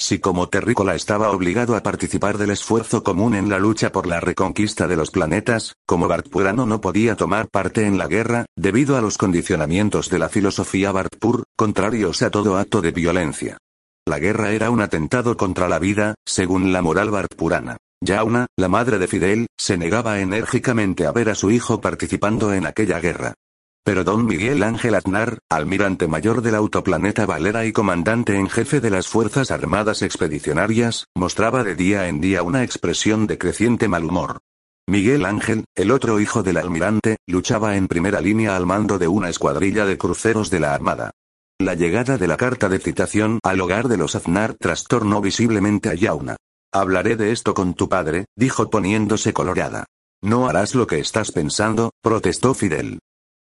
Si 0.00 0.18
como 0.18 0.48
terrícola 0.48 0.94
estaba 0.94 1.30
obligado 1.30 1.76
a 1.76 1.82
participar 1.82 2.38
del 2.38 2.52
esfuerzo 2.52 3.02
común 3.02 3.34
en 3.34 3.50
la 3.50 3.58
lucha 3.58 3.92
por 3.92 4.06
la 4.06 4.18
reconquista 4.18 4.88
de 4.88 4.96
los 4.96 5.10
planetas, 5.10 5.74
como 5.86 6.08
Purano 6.30 6.64
no 6.64 6.80
podía 6.80 7.16
tomar 7.16 7.48
parte 7.48 7.86
en 7.86 7.98
la 7.98 8.08
guerra, 8.08 8.46
debido 8.56 8.96
a 8.96 9.02
los 9.02 9.18
condicionamientos 9.18 10.08
de 10.08 10.18
la 10.18 10.30
filosofía 10.30 10.90
Bartpur, 10.90 11.44
contrarios 11.54 12.22
a 12.22 12.30
todo 12.30 12.56
acto 12.56 12.80
de 12.80 12.92
violencia. 12.92 13.58
La 14.06 14.18
guerra 14.18 14.52
era 14.52 14.70
un 14.70 14.80
atentado 14.80 15.36
contra 15.36 15.68
la 15.68 15.78
vida, 15.78 16.14
según 16.26 16.72
la 16.72 16.80
moral 16.80 17.10
Purana. 17.36 17.76
Yauna, 18.02 18.46
la 18.56 18.68
madre 18.68 18.98
de 18.98 19.06
Fidel, 19.06 19.48
se 19.58 19.76
negaba 19.76 20.20
enérgicamente 20.20 21.06
a 21.06 21.12
ver 21.12 21.28
a 21.28 21.34
su 21.34 21.50
hijo 21.50 21.82
participando 21.82 22.54
en 22.54 22.64
aquella 22.64 23.00
guerra. 23.00 23.34
Pero 23.82 24.04
don 24.04 24.26
Miguel 24.26 24.62
Ángel 24.62 24.94
Aznar, 24.94 25.38
almirante 25.48 26.06
mayor 26.06 26.42
del 26.42 26.54
autoplaneta 26.54 27.24
Valera 27.26 27.64
y 27.64 27.72
comandante 27.72 28.36
en 28.36 28.48
jefe 28.48 28.80
de 28.80 28.90
las 28.90 29.08
Fuerzas 29.08 29.50
Armadas 29.50 30.02
Expedicionarias, 30.02 31.06
mostraba 31.16 31.64
de 31.64 31.74
día 31.74 32.08
en 32.08 32.20
día 32.20 32.42
una 32.42 32.62
expresión 32.62 33.26
de 33.26 33.38
creciente 33.38 33.88
mal 33.88 34.04
humor. 34.04 34.40
Miguel 34.86 35.24
Ángel, 35.24 35.64
el 35.74 35.92
otro 35.92 36.20
hijo 36.20 36.42
del 36.42 36.56
almirante, 36.56 37.16
luchaba 37.26 37.76
en 37.76 37.88
primera 37.88 38.20
línea 38.20 38.56
al 38.56 38.66
mando 38.66 38.98
de 38.98 39.08
una 39.08 39.28
escuadrilla 39.28 39.86
de 39.86 39.96
cruceros 39.96 40.50
de 40.50 40.60
la 40.60 40.74
Armada. 40.74 41.12
La 41.58 41.74
llegada 41.74 42.18
de 42.18 42.26
la 42.26 42.36
carta 42.36 42.68
de 42.68 42.78
citación 42.78 43.38
al 43.42 43.60
hogar 43.60 43.88
de 43.88 43.96
los 43.96 44.14
Aznar 44.14 44.54
trastornó 44.54 45.20
visiblemente 45.20 45.90
a 45.90 45.94
Yauna. 45.94 46.36
Hablaré 46.72 47.16
de 47.16 47.32
esto 47.32 47.54
con 47.54 47.74
tu 47.74 47.88
padre, 47.88 48.26
dijo 48.36 48.68
poniéndose 48.70 49.32
colorada. 49.32 49.86
No 50.22 50.48
harás 50.48 50.74
lo 50.74 50.86
que 50.86 50.98
estás 50.98 51.32
pensando, 51.32 51.92
protestó 52.02 52.54
Fidel. 52.54 52.98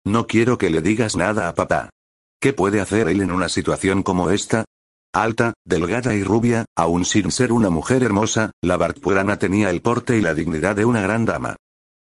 No 0.07 0.25
quiero 0.25 0.57
que 0.57 0.69
le 0.69 0.81
digas 0.81 1.17
nada 1.17 1.49
a 1.49 1.53
papá. 1.53 1.89
¿Qué 2.39 2.53
puede 2.53 2.79
hacer 2.79 3.09
él 3.09 3.19
en 3.19 3.29
una 3.29 3.49
situación 3.49 4.03
como 4.03 4.29
esta? 4.29 4.63
Alta, 5.13 5.51
delgada 5.65 6.15
y 6.15 6.23
rubia, 6.23 6.63
aun 6.77 7.03
sin 7.03 7.29
ser 7.29 7.51
una 7.51 7.69
mujer 7.69 8.03
hermosa, 8.03 8.51
la 8.61 8.77
Bartpurana 8.77 9.37
tenía 9.37 9.69
el 9.69 9.81
porte 9.81 10.17
y 10.17 10.21
la 10.21 10.33
dignidad 10.33 10.77
de 10.77 10.85
una 10.85 11.01
gran 11.01 11.25
dama. 11.25 11.57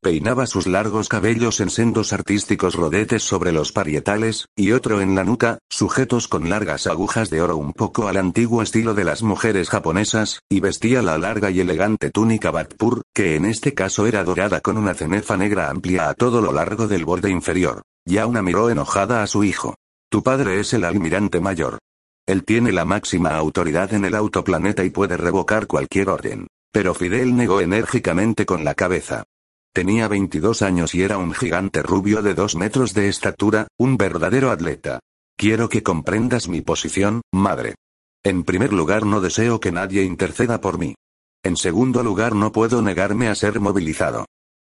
Peinaba 0.03 0.48
sus 0.48 0.65
largos 0.65 1.10
cabellos 1.10 1.60
en 1.60 1.70
sendos 1.70 2.12
artísticos 2.12 2.74
rodetes 2.74 3.22
sobre 3.22 3.51
los 3.51 3.72
parietales, 3.72 4.48
y 4.55 4.72
otro 4.72 5.00
en 5.00 5.13
la 5.13 5.24
nuca, 5.24 5.60
sujetos 5.70 6.27
con 6.27 6.50
largas 6.50 6.88
agujas 6.88 7.29
de 7.29 7.39
oro 7.39 7.55
un 7.55 7.72
poco 7.72 8.08
al 8.08 8.17
antiguo 8.17 8.63
estilo 8.63 8.96
de 8.96 9.03
las 9.03 9.22
mujeres 9.22 9.70
japonesas, 9.70 10.39
y 10.50 10.60
vestía 10.60 11.03
la 11.03 11.20
larga 11.20 11.51
y 11.51 11.60
elegante 11.60 12.10
túnica 12.10 12.50
Batpur, 12.50 13.03
que 13.13 13.36
en 13.36 13.46
este 13.46 13.75
caso 13.75 14.08
era 14.08 14.24
dorada 14.24 14.60
con 14.60 14.79
una 14.79 14.96
cenefa 14.96 15.38
negra 15.38 15.70
amplia 15.70 16.10
a 16.10 16.15
todo 16.15 16.41
lo 16.41 16.51
largo 16.51 16.88
del 16.88 17.05
borde 17.05 17.29
inferior. 17.29 17.84
Yauna 18.03 18.41
miró 18.41 18.72
enojada 18.72 19.22
a 19.22 19.27
su 19.27 19.43
hijo. 19.43 19.75
Tu 20.10 20.24
padre 20.24 20.60
es 20.60 20.74
el 20.74 20.84
almirante 20.84 21.39
mayor. 21.39 21.77
Él 22.25 22.43
tiene 22.43 22.72
la 22.72 22.86
máxima 22.86 23.36
autoridad 23.36 23.93
en 23.93 24.05
el 24.05 24.15
autoplaneta 24.15 24.84
y 24.84 24.89
puede 24.89 25.15
revocar 25.15 25.67
cualquier 25.67 26.10
orden. 26.10 26.48
Pero 26.74 26.96
Fidel 26.96 27.36
negó 27.36 27.62
enérgicamente 27.62 28.48
con 28.48 28.63
la 28.63 28.74
cabeza. 28.74 29.25
Tenía 29.73 30.09
22 30.09 30.63
años 30.63 30.93
y 30.93 31.01
era 31.01 31.17
un 31.17 31.33
gigante 31.33 31.81
rubio 31.81 32.21
de 32.21 32.33
dos 32.33 32.55
metros 32.55 32.93
de 32.93 33.07
estatura, 33.07 33.67
un 33.77 33.95
verdadero 33.95 34.51
atleta. 34.51 34.99
Quiero 35.37 35.69
que 35.69 35.81
comprendas 35.81 36.49
mi 36.49 36.59
posición, 36.59 37.22
madre. 37.31 37.75
En 38.22 38.43
primer 38.43 38.74
lugar, 38.74 39.05
no 39.05 39.22
deseo 39.22 39.61
que 39.61 39.72
nadie 39.72 40.03
interceda 40.03 40.59
por 40.59 40.77
mí. 40.77 40.96
En 41.41 41.55
segundo 41.55 42.03
lugar, 42.03 42.35
no 42.35 42.51
puedo 42.51 42.81
negarme 42.81 43.29
a 43.29 43.35
ser 43.35 43.61
movilizado. 43.61 44.25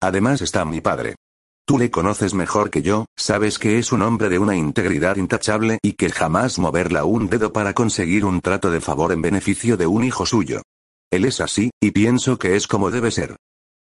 Además 0.03 0.43
está 0.43 0.65
mi 0.65 0.81
padre. 0.81 1.15
Tú 1.65 1.79
le 1.79 1.93
conoces 1.93 2.35
mejor 2.35 2.71
que 2.71 2.83
yo, 2.83 3.07
sabes 3.17 3.61
que 3.61 3.79
es 3.79 3.93
un 3.93 4.03
hombre 4.03 4.29
de 4.29 4.41
una 4.41 4.57
integridad 4.57 5.17
intachable 5.17 5.79
y 5.81 5.93
que 5.93 6.11
jamás 6.11 6.59
moverla 6.59 7.05
un 7.05 7.29
dedo 7.29 7.53
para 7.53 7.73
conseguir 7.73 8.25
un 8.25 8.41
trato 8.41 8.71
de 8.71 8.81
favor 8.81 9.13
en 9.13 9.23
beneficio 9.23 9.77
de 9.77 9.87
un 9.87 10.03
hijo 10.03 10.27
suyo. 10.27 10.63
Él 11.11 11.25
es 11.25 11.41
así, 11.41 11.71
y 11.81 11.93
pienso 11.93 12.37
que 12.39 12.57
es 12.57 12.67
como 12.67 12.91
debe 12.91 13.13
ser. 13.13 13.37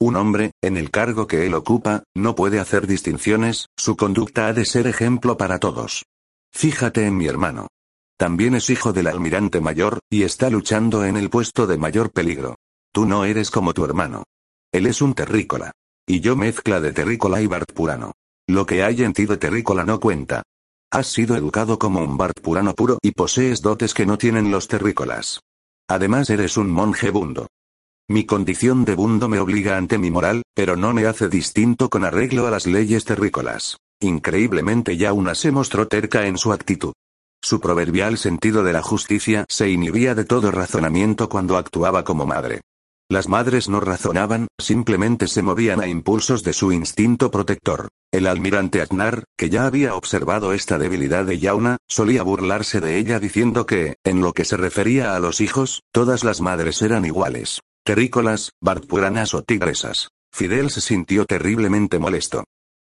Un 0.04 0.18
hombre, 0.18 0.52
en 0.62 0.76
el 0.76 0.92
cargo 0.92 1.28
que 1.28 1.46
él 1.46 1.54
ocupa, 1.54 2.04
no 2.14 2.36
puede 2.36 2.60
hacer 2.60 2.88
distinciones, 2.88 3.70
su 3.78 3.96
conducta 3.96 4.48
ha 4.48 4.54
de 4.54 4.66
ser 4.66 4.86
ejemplo 4.86 5.38
para 5.38 5.60
todos. 5.60 6.04
Fíjate 6.52 7.08
en 7.08 7.16
mi 7.16 7.28
hermano. 7.28 7.70
También 8.18 8.54
es 8.54 8.70
hijo 8.70 8.92
del 8.92 9.08
almirante 9.08 9.62
mayor, 9.62 10.00
y 10.10 10.24
está 10.24 10.50
luchando 10.50 11.06
en 11.06 11.16
el 11.16 11.30
puesto 11.30 11.68
de 11.68 11.78
mayor 11.78 12.12
peligro. 12.12 12.58
Tú 12.92 13.06
no 13.06 13.24
eres 13.24 13.50
como 13.50 13.74
tu 13.74 13.86
hermano. 13.86 14.26
Él 14.74 14.88
es 14.88 15.02
un 15.02 15.14
terrícola. 15.14 15.72
Y 16.06 16.20
yo 16.20 16.36
mezcla 16.36 16.82
de 16.82 16.92
terrícola 16.92 17.42
y 17.42 17.48
bartpurano. 17.48 18.12
Lo 18.46 18.66
que 18.66 18.84
hay 18.84 19.04
en 19.04 19.14
ti 19.14 19.26
de 19.26 19.38
terrícola 19.38 19.86
no 19.86 20.02
cuenta. 20.02 20.44
Has 20.92 21.08
sido 21.08 21.38
educado 21.38 21.80
como 21.80 22.02
un 22.02 22.18
bartpurano 22.18 22.74
puro 22.74 22.98
y 23.02 23.12
posees 23.12 23.62
dotes 23.62 23.94
que 23.94 24.06
no 24.06 24.18
tienen 24.18 24.52
los 24.52 24.68
terrícolas. 24.68 25.40
Además 25.88 26.30
eres 26.30 26.58
un 26.58 26.70
monje 26.70 27.10
bundo. 27.10 27.48
Mi 28.14 28.26
condición 28.26 28.86
de 28.86 28.94
bundo 28.94 29.28
me 29.28 29.40
obliga 29.40 29.76
ante 29.76 29.98
mi 29.98 30.12
moral, 30.12 30.44
pero 30.54 30.76
no 30.76 30.94
me 30.94 31.08
hace 31.08 31.30
distinto 31.30 31.90
con 31.90 32.06
arreglo 32.06 32.46
a 32.46 32.52
las 32.52 32.68
leyes 32.68 33.06
terrícolas. 33.06 33.78
Increíblemente 34.00 34.96
una 35.12 35.34
se 35.34 35.52
mostró 35.52 35.88
terca 35.88 36.28
en 36.28 36.38
su 36.38 36.54
actitud. 36.54 36.94
Su 37.42 37.60
proverbial 37.60 38.20
sentido 38.20 38.62
de 38.64 38.72
la 38.72 38.84
justicia 38.84 39.46
se 39.50 39.72
inhibía 39.72 40.14
de 40.14 40.26
todo 40.26 40.52
razonamiento 40.52 41.28
cuando 41.28 41.58
actuaba 41.58 42.04
como 42.04 42.28
madre. 42.28 42.62
Las 43.10 43.28
madres 43.28 43.68
no 43.68 43.80
razonaban, 43.80 44.48
simplemente 44.60 45.26
se 45.26 45.42
movían 45.42 45.82
a 45.82 45.88
impulsos 45.88 46.44
de 46.44 46.54
su 46.54 46.72
instinto 46.72 47.32
protector. 47.32 47.88
El 48.12 48.28
almirante 48.28 48.84
Aznar, 48.84 49.24
que 49.36 49.50
ya 49.50 49.66
había 49.66 49.96
observado 49.96 50.54
esta 50.54 50.78
debilidad 50.78 51.26
de 51.26 51.40
Yauna, 51.40 51.78
solía 51.88 52.22
burlarse 52.22 52.80
de 52.80 53.00
ella 53.00 53.20
diciendo 53.20 53.66
que, 53.66 53.96
en 54.04 54.22
lo 54.22 54.34
que 54.34 54.46
se 54.46 54.56
refería 54.56 55.16
a 55.16 55.20
los 55.20 55.42
hijos, 55.42 55.82
todas 55.92 56.24
las 56.24 56.42
madres 56.42 56.80
eran 56.84 57.06
iguales 57.06 57.60
terrícolas, 57.84 58.52
barpuranas 58.62 59.34
o 59.34 59.44
tigresas. 59.44 60.10
Fidel 60.34 60.72
se 60.72 60.82
sintió 60.82 61.26
terriblemente 61.26 62.00
molesto. 62.00 62.44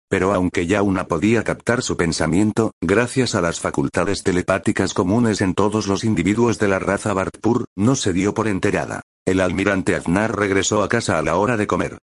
Pero 0.09 0.33
aunque 0.33 0.67
ya 0.67 0.81
una 0.81 1.07
podía 1.07 1.43
captar 1.43 1.81
su 1.81 1.97
pensamiento, 1.97 2.71
gracias 2.81 3.35
a 3.35 3.41
las 3.41 3.59
facultades 3.59 4.23
telepáticas 4.23 4.93
comunes 4.93 5.41
en 5.41 5.53
todos 5.53 5.87
los 5.87 6.03
individuos 6.03 6.59
de 6.59 6.69
la 6.69 6.79
raza 6.79 7.13
Bartpur, 7.13 7.65
no 7.75 7.95
se 7.95 8.13
dio 8.13 8.33
por 8.33 8.47
enterada. 8.47 9.01
El 9.25 9.41
almirante 9.41 9.95
Aznar 9.95 10.37
regresó 10.37 10.81
a 10.81 10.89
casa 10.89 11.19
a 11.19 11.21
la 11.21 11.35
hora 11.35 11.57
de 11.57 11.67
comer. 11.67 11.97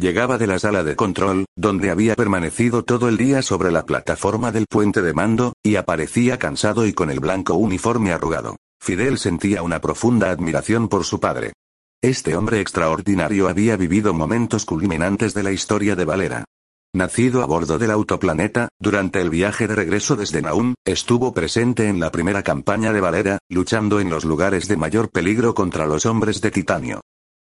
Llegaba 0.00 0.38
de 0.38 0.46
la 0.46 0.60
sala 0.60 0.84
de 0.84 0.94
control, 0.94 1.46
donde 1.56 1.90
había 1.90 2.14
permanecido 2.14 2.84
todo 2.84 3.08
el 3.08 3.16
día 3.16 3.42
sobre 3.42 3.72
la 3.72 3.84
plataforma 3.84 4.52
del 4.52 4.66
puente 4.66 5.02
de 5.02 5.12
mando, 5.12 5.54
y 5.64 5.74
aparecía 5.74 6.38
cansado 6.38 6.86
y 6.86 6.92
con 6.92 7.10
el 7.10 7.18
blanco 7.18 7.54
uniforme 7.54 8.12
arrugado. 8.12 8.56
Fidel 8.80 9.18
sentía 9.18 9.64
una 9.64 9.80
profunda 9.80 10.30
admiración 10.30 10.88
por 10.88 11.04
su 11.04 11.18
padre. 11.18 11.52
Este 12.02 12.36
hombre 12.36 12.60
extraordinario 12.60 13.48
había 13.48 13.76
vivido 13.76 14.14
momentos 14.14 14.64
culminantes 14.64 15.34
de 15.34 15.42
la 15.42 15.50
historia 15.50 15.96
de 15.96 16.04
Valera. 16.04 16.44
Nacido 16.94 17.42
a 17.42 17.46
bordo 17.46 17.76
del 17.76 17.90
autoplaneta, 17.90 18.68
durante 18.78 19.20
el 19.20 19.30
viaje 19.30 19.66
de 19.66 19.74
regreso 19.74 20.14
desde 20.14 20.40
Naum, 20.40 20.74
estuvo 20.86 21.34
presente 21.34 21.88
en 21.88 21.98
la 21.98 22.12
primera 22.12 22.44
campaña 22.44 22.92
de 22.92 23.00
Valera, 23.00 23.38
luchando 23.48 23.98
en 23.98 24.10
los 24.10 24.24
lugares 24.24 24.68
de 24.68 24.76
mayor 24.76 25.10
peligro 25.10 25.54
contra 25.54 25.86
los 25.88 26.06
hombres 26.06 26.40
de 26.40 26.52
titanio. 26.52 27.00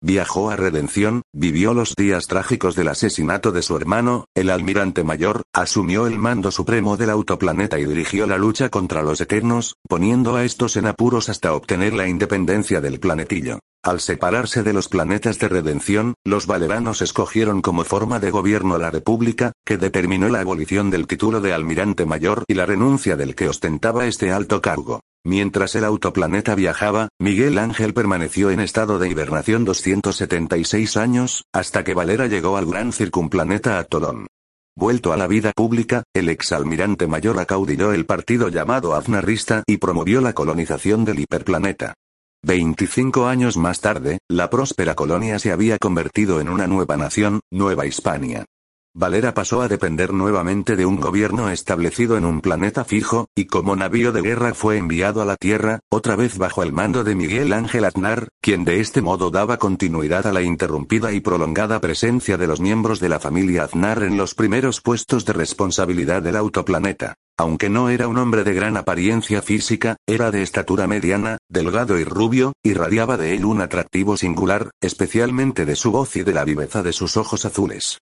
Viajó 0.03 0.49
a 0.49 0.57
Redención, 0.57 1.21
vivió 1.31 1.75
los 1.75 1.95
días 1.95 2.27
trágicos 2.27 2.75
del 2.75 2.89
asesinato 2.89 3.53
de 3.53 3.61
su 3.61 3.77
hermano, 3.77 4.25
el 4.35 4.49
almirante 4.49 5.05
mayor, 5.05 5.43
asumió 5.53 6.07
el 6.07 6.19
mando 6.19 6.51
supremo 6.51 6.97
del 6.97 7.11
autoplaneta 7.11 7.79
y 7.79 7.85
dirigió 7.85 8.27
la 8.27 8.39
lucha 8.39 8.71
contra 8.71 9.03
los 9.03 9.21
Eternos, 9.21 9.77
poniendo 9.87 10.37
a 10.37 10.45
estos 10.45 10.79
en 10.79 10.87
apuros 10.87 11.29
hasta 11.29 11.53
obtener 11.53 11.93
la 11.93 12.09
independencia 12.09 12.81
del 12.81 12.99
planetillo. 12.99 13.59
Al 13.83 14.01
separarse 14.01 14.63
de 14.63 14.73
los 14.73 14.89
planetas 14.89 15.39
de 15.39 15.49
redención, 15.49 16.15
los 16.25 16.47
valeranos 16.47 17.03
escogieron 17.03 17.61
como 17.61 17.85
forma 17.85 18.21
de 18.21 18.31
gobierno 18.31 18.79
la 18.79 18.91
República, 18.91 19.53
que 19.67 19.77
determinó 19.77 20.31
la 20.31 20.41
abolición 20.41 20.89
del 20.89 21.07
título 21.07 21.43
de 21.43 21.53
almirante 21.53 22.07
mayor 22.07 22.45
y 22.49 22.55
la 22.55 22.65
renuncia 22.65 23.17
del 23.17 23.35
que 23.35 23.51
ostentaba 23.51 24.07
este 24.07 24.33
alto 24.33 24.63
cargo. 24.63 25.01
Mientras 25.25 25.75
el 25.75 25.85
autoplaneta 25.85 26.55
viajaba, 26.55 27.09
Miguel 27.19 27.59
Ángel 27.59 27.93
permaneció 27.93 28.51
en 28.51 28.61
estado 28.61 28.99
de 28.99 29.11
hibernación 29.11 29.65
276 29.65 30.97
años, 30.97 31.45
hasta 31.53 31.85
que 31.85 31.93
Valera 31.93 32.27
llegó 32.27 32.57
al 32.57 32.67
gran 32.67 32.93
circunplaneta 32.93 33.79
Atolón. 33.79 34.27
Vuelto 34.77 35.13
a 35.13 35.19
la 35.19 35.27
vida 35.27 35.53
pública, 35.55 36.05
el 36.15 36.31
exalmirante 36.31 37.07
mayor 37.07 37.39
acaudilló 37.39 37.93
el 37.93 38.07
partido 38.07 38.49
llamado 38.49 38.95
Aznarista 38.95 39.63
y 39.67 39.77
promovió 39.77 40.23
la 40.23 40.33
colonización 40.33 41.05
del 41.05 41.21
hiperplaneta. 41.21 41.95
25 42.43 43.27
años 43.27 43.59
más 43.59 43.83
tarde, 43.83 44.21
la 44.27 44.49
próspera 44.49 44.95
colonia 44.95 45.39
se 45.39 45.53
había 45.53 45.77
convertido 45.77 46.41
en 46.41 46.49
una 46.49 46.67
nueva 46.67 46.97
nación, 46.97 47.41
Nueva 47.51 47.85
Hispania. 47.85 48.47
Valera 48.93 49.35
pasó 49.35 49.63
a 49.63 49.69
depender 49.69 50.13
nuevamente 50.13 50.75
de 50.75 50.85
un 50.85 50.99
gobierno 50.99 51.49
establecido 51.51 52.17
en 52.17 52.25
un 52.25 52.41
planeta 52.41 52.85
fijo, 52.85 53.29
y 53.37 53.45
como 53.45 53.77
navío 53.77 54.11
de 54.11 54.21
guerra 54.21 54.53
fue 54.53 54.79
enviado 54.79 55.23
a 55.23 55.25
la 55.25 55.37
Tierra, 55.37 55.79
otra 55.91 56.17
vez 56.17 56.39
bajo 56.39 56.65
el 56.65 56.73
mando 56.73 57.05
de 57.05 57.15
Miguel 57.15 57.53
Ángel 57.53 57.85
Aznar, 57.85 58.27
quien 58.41 58.65
de 58.65 58.81
este 58.81 59.01
modo 59.01 59.31
daba 59.31 59.59
continuidad 59.59 60.27
a 60.27 60.33
la 60.33 60.43
interrumpida 60.43 61.13
y 61.13 61.21
prolongada 61.21 61.81
presencia 61.81 62.37
de 62.37 62.49
los 62.49 62.61
miembros 62.61 62.99
de 62.99 63.11
la 63.11 63.21
familia 63.21 63.63
Aznar 63.63 64.03
en 64.03 64.17
los 64.17 64.35
primeros 64.35 64.81
puestos 64.81 65.25
de 65.25 65.35
responsabilidad 65.35 66.21
del 66.21 66.35
autoplaneta. 66.35 67.15
Aunque 67.39 67.71
no 67.71 67.91
era 67.91 68.09
un 68.09 68.19
hombre 68.19 68.43
de 68.43 68.55
gran 68.55 68.77
apariencia 68.77 69.41
física, 69.41 69.99
era 70.05 70.33
de 70.33 70.43
estatura 70.43 70.89
mediana, 70.89 71.39
delgado 71.49 71.97
y 71.97 72.03
rubio, 72.03 72.55
irradiaba 72.65 73.17
de 73.17 73.37
él 73.37 73.45
un 73.45 73.61
atractivo 73.61 74.17
singular, 74.17 74.73
especialmente 74.81 75.65
de 75.65 75.77
su 75.77 75.93
voz 75.93 76.17
y 76.17 76.25
de 76.25 76.35
la 76.35 76.45
viveza 76.45 76.83
de 76.83 76.93
sus 76.93 77.17
ojos 77.17 77.45
azules. 77.45 78.01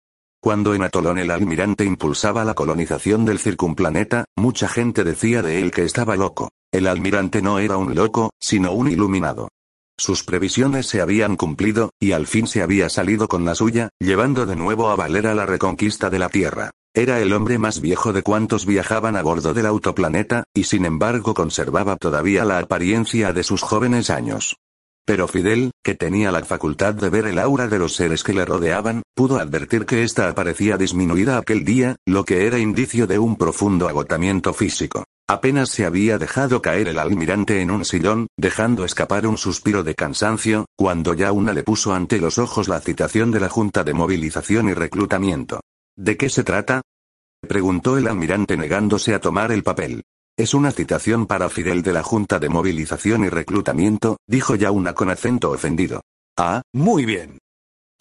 Cuando 0.45 0.75
en 0.75 0.83
Atolón 0.83 1.17
el 1.17 1.31
almirante 1.31 1.85
impulsaba 1.85 2.45
la 2.45 2.53
colonización 2.53 3.25
del 3.25 3.39
circunplaneta, 3.39 4.25
mucha 4.35 4.67
gente 4.67 5.03
decía 5.03 5.41
de 5.41 5.59
él 5.59 5.71
que 5.71 5.81
estaba 5.81 6.15
loco. 6.15 6.49
El 6.71 6.85
almirante 6.85 7.41
no 7.41 7.57
era 7.57 7.77
un 7.77 7.95
loco, 7.95 8.29
sino 8.39 8.71
un 8.71 8.87
iluminado. 8.87 9.49
Sus 9.97 10.23
previsiones 10.23 10.85
se 10.85 11.01
habían 11.01 11.35
cumplido, 11.35 11.89
y 11.99 12.11
al 12.11 12.27
fin 12.27 12.45
se 12.45 12.61
había 12.61 12.89
salido 12.89 13.27
con 13.27 13.43
la 13.43 13.55
suya, 13.55 13.89
llevando 13.97 14.45
de 14.45 14.55
nuevo 14.55 14.89
a 14.89 14.95
Valera 14.95 15.33
la 15.33 15.47
reconquista 15.47 16.11
de 16.11 16.19
la 16.19 16.29
Tierra. 16.29 16.69
Era 16.93 17.19
el 17.21 17.33
hombre 17.33 17.57
más 17.57 17.81
viejo 17.81 18.13
de 18.13 18.21
cuantos 18.21 18.67
viajaban 18.67 19.15
a 19.15 19.23
bordo 19.23 19.51
del 19.55 19.65
autoplaneta, 19.65 20.43
y 20.53 20.65
sin 20.65 20.85
embargo 20.85 21.33
conservaba 21.33 21.95
todavía 21.95 22.45
la 22.45 22.59
apariencia 22.59 23.33
de 23.33 23.41
sus 23.41 23.63
jóvenes 23.63 24.11
años. 24.11 24.57
Pero 25.05 25.27
Fidel, 25.27 25.69
que 25.83 25.93
tenía 25.93 26.31
la 26.31 26.43
facultad 26.43 26.95
de 26.95 27.09
ver 27.09 27.27
el 27.27 27.37
aura 27.37 27.67
de 27.67 27.77
los 27.77 27.95
seres 27.95 28.23
que 28.23 28.33
le 28.33 28.43
rodeaban, 28.43 29.03
pudo 29.13 29.37
advertir 29.37 29.85
que 29.85 30.03
ésta 30.03 30.27
aparecía 30.27 30.77
disminuida 30.77 31.37
aquel 31.37 31.63
día, 31.63 31.95
lo 32.07 32.25
que 32.25 32.47
era 32.47 32.57
indicio 32.57 33.05
de 33.05 33.19
un 33.19 33.35
profundo 33.35 33.87
agotamiento 33.87 34.51
físico. 34.51 35.03
Apenas 35.27 35.69
se 35.69 35.85
había 35.85 36.17
dejado 36.17 36.61
caer 36.61 36.87
el 36.87 36.97
almirante 36.97 37.61
en 37.61 37.69
un 37.69 37.85
sillón, 37.85 38.27
dejando 38.35 38.83
escapar 38.83 39.27
un 39.27 39.37
suspiro 39.37 39.83
de 39.83 39.93
cansancio, 39.93 40.65
cuando 40.75 41.13
ya 41.13 41.31
una 41.31 41.53
le 41.53 41.63
puso 41.63 41.93
ante 41.93 42.19
los 42.19 42.39
ojos 42.39 42.67
la 42.67 42.79
citación 42.79 43.29
de 43.31 43.39
la 43.39 43.49
Junta 43.49 43.83
de 43.83 43.93
Movilización 43.93 44.69
y 44.69 44.73
Reclutamiento. 44.73 45.61
¿De 45.95 46.17
qué 46.17 46.29
se 46.29 46.43
trata? 46.43 46.81
preguntó 47.47 47.97
el 47.97 48.07
almirante 48.07 48.57
negándose 48.57 49.13
a 49.13 49.19
tomar 49.19 49.51
el 49.51 49.61
papel. 49.61 50.03
Es 50.37 50.53
una 50.53 50.71
citación 50.71 51.27
para 51.27 51.47
Fidel 51.47 51.81
de 51.81 51.93
la 51.93 52.03
Junta 52.03 52.39
de 52.39 52.49
Movilización 52.49 53.23
y 53.23 53.29
Reclutamiento, 53.29 54.17
dijo 54.27 54.55
Yauna 54.55 54.93
con 54.93 55.09
acento 55.09 55.51
ofendido. 55.51 56.01
Ah, 56.37 56.61
muy 56.73 57.05
bien. 57.05 57.39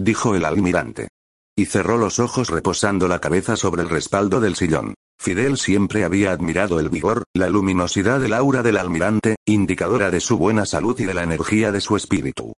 Dijo 0.01 0.35
el 0.35 0.45
almirante. 0.45 1.09
Y 1.57 1.67
cerró 1.67 1.97
los 1.97 2.19
ojos 2.19 2.51
reposando 2.51 3.07
la 3.07 3.21
cabeza 3.21 3.55
sobre 3.55 3.83
el 3.83 3.89
respaldo 3.89 4.41
del 4.41 4.57
sillón. 4.57 4.95
Fidel 5.17 5.59
siempre 5.59 6.03
había 6.03 6.33
admirado 6.33 6.81
el 6.81 6.89
vigor, 6.89 7.23
la 7.35 7.49
luminosidad 7.49 8.19
del 8.19 8.33
aura 8.33 8.65
del 8.65 8.79
almirante, 8.79 9.37
indicadora 9.47 10.11
de 10.11 10.19
su 10.19 10.37
buena 10.37 10.67
salud 10.67 10.99
y 10.99 11.05
de 11.05 11.15
la 11.15 11.23
energía 11.23 11.71
de 11.71 11.81
su 11.81 11.97
espíritu. 11.97 12.53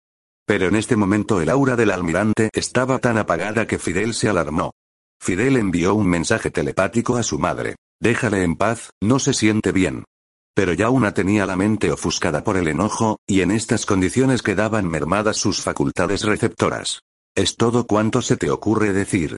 Pero 0.47 0.69
en 0.69 0.75
este 0.75 0.95
momento 0.95 1.39
el 1.39 1.49
aura 1.49 1.75
del 1.75 1.91
almirante 1.91 2.49
estaba 2.51 2.97
tan 2.97 3.19
apagada 3.19 3.67
que 3.67 3.77
Fidel 3.77 4.15
se 4.15 4.27
alarmó. 4.27 4.71
Fidel 5.21 5.55
envió 5.55 5.93
un 5.93 6.07
mensaje 6.07 6.49
telepático 6.49 7.15
a 7.15 7.21
su 7.21 7.37
madre. 7.37 7.75
Déjale 7.99 8.43
en 8.43 8.55
paz, 8.55 8.91
no 9.01 9.19
se 9.19 9.33
siente 9.33 9.71
bien. 9.71 10.03
Pero 10.55 10.73
ya 10.73 10.89
una 10.89 11.13
tenía 11.13 11.45
la 11.45 11.55
mente 11.55 11.91
ofuscada 11.91 12.43
por 12.43 12.57
el 12.57 12.67
enojo, 12.67 13.19
y 13.27 13.41
en 13.41 13.51
estas 13.51 13.85
condiciones 13.85 14.41
quedaban 14.41 14.87
mermadas 14.87 15.37
sus 15.37 15.61
facultades 15.61 16.23
receptoras. 16.23 17.01
Es 17.35 17.55
todo 17.55 17.85
cuanto 17.85 18.21
se 18.21 18.37
te 18.37 18.49
ocurre 18.49 18.93
decir. 18.93 19.37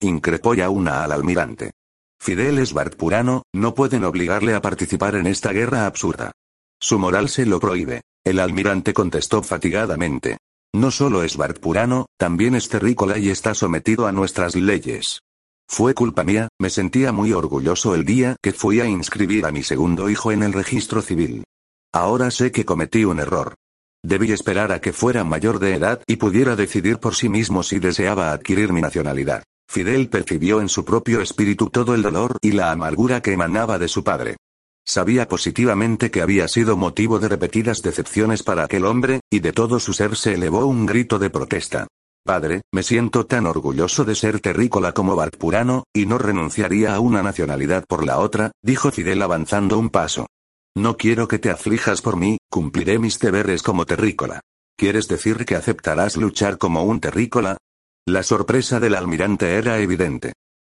Increpó 0.00 0.54
ya 0.54 0.68
una 0.70 1.04
al 1.04 1.12
almirante. 1.12 1.72
Fidel 2.20 2.58
es 2.58 2.74
Bartpurano, 2.74 3.44
no 3.54 3.74
pueden 3.74 4.04
obligarle 4.04 4.54
a 4.54 4.60
participar 4.60 5.14
en 5.14 5.26
esta 5.26 5.52
guerra 5.52 5.86
absurda. 5.86 6.32
Su 6.78 6.98
moral 6.98 7.28
se 7.28 7.46
lo 7.46 7.60
prohíbe. 7.60 8.02
El 8.24 8.38
almirante 8.38 8.92
contestó 8.92 9.42
fatigadamente. 9.42 10.36
No 10.74 10.90
solo 10.90 11.22
es 11.22 11.36
Bartpurano, 11.36 12.06
también 12.18 12.54
es 12.54 12.68
terrícola 12.68 13.18
y 13.18 13.30
está 13.30 13.54
sometido 13.54 14.06
a 14.06 14.12
nuestras 14.12 14.54
leyes. 14.54 15.20
Fue 15.72 15.94
culpa 15.94 16.24
mía, 16.24 16.48
me 16.58 16.68
sentía 16.68 17.12
muy 17.12 17.32
orgulloso 17.32 17.94
el 17.94 18.04
día 18.04 18.34
que 18.42 18.52
fui 18.52 18.80
a 18.80 18.86
inscribir 18.86 19.46
a 19.46 19.52
mi 19.52 19.62
segundo 19.62 20.10
hijo 20.10 20.32
en 20.32 20.42
el 20.42 20.52
registro 20.52 21.00
civil. 21.00 21.44
Ahora 21.94 22.32
sé 22.32 22.50
que 22.50 22.64
cometí 22.64 23.04
un 23.04 23.20
error. 23.20 23.54
Debí 24.02 24.32
esperar 24.32 24.72
a 24.72 24.80
que 24.80 24.92
fuera 24.92 25.22
mayor 25.22 25.60
de 25.60 25.76
edad 25.76 26.02
y 26.08 26.16
pudiera 26.16 26.56
decidir 26.56 26.98
por 26.98 27.14
sí 27.14 27.28
mismo 27.28 27.62
si 27.62 27.78
deseaba 27.78 28.32
adquirir 28.32 28.72
mi 28.72 28.80
nacionalidad. 28.80 29.44
Fidel 29.68 30.08
percibió 30.08 30.60
en 30.60 30.68
su 30.68 30.84
propio 30.84 31.20
espíritu 31.20 31.70
todo 31.70 31.94
el 31.94 32.02
dolor 32.02 32.36
y 32.42 32.50
la 32.50 32.72
amargura 32.72 33.22
que 33.22 33.32
emanaba 33.32 33.78
de 33.78 33.86
su 33.86 34.02
padre. 34.02 34.38
Sabía 34.84 35.28
positivamente 35.28 36.10
que 36.10 36.20
había 36.20 36.48
sido 36.48 36.76
motivo 36.76 37.20
de 37.20 37.28
repetidas 37.28 37.80
decepciones 37.80 38.42
para 38.42 38.64
aquel 38.64 38.84
hombre, 38.84 39.20
y 39.30 39.38
de 39.38 39.52
todo 39.52 39.78
su 39.78 39.92
ser 39.92 40.16
se 40.16 40.34
elevó 40.34 40.66
un 40.66 40.84
grito 40.84 41.20
de 41.20 41.30
protesta. 41.30 41.86
Padre, 42.24 42.62
me 42.72 42.82
siento 42.82 43.24
tan 43.24 43.46
orgulloso 43.46 44.04
de 44.04 44.14
ser 44.14 44.40
terrícola 44.40 44.92
como 44.92 45.16
Bartpurano, 45.16 45.84
y 45.94 46.06
no 46.06 46.18
renunciaría 46.18 46.94
a 46.94 47.00
una 47.00 47.22
nacionalidad 47.22 47.84
por 47.86 48.04
la 48.04 48.18
otra, 48.18 48.52
dijo 48.62 48.90
Fidel 48.90 49.22
avanzando 49.22 49.78
un 49.78 49.90
paso. 49.90 50.26
No 50.76 50.96
quiero 50.96 51.28
que 51.28 51.38
te 51.38 51.50
aflijas 51.50 52.02
por 52.02 52.16
mí, 52.16 52.38
cumpliré 52.50 52.98
mis 52.98 53.18
deberes 53.18 53.62
como 53.62 53.86
terrícola. 53.86 54.40
¿Quieres 54.76 55.08
decir 55.08 55.44
que 55.44 55.56
aceptarás 55.56 56.16
luchar 56.16 56.58
como 56.58 56.84
un 56.84 57.00
terrícola? 57.00 57.56
La 58.06 58.22
sorpresa 58.22 58.80
del 58.80 58.94
almirante 58.94 59.56
era 59.56 59.78
evidente. 59.78 60.32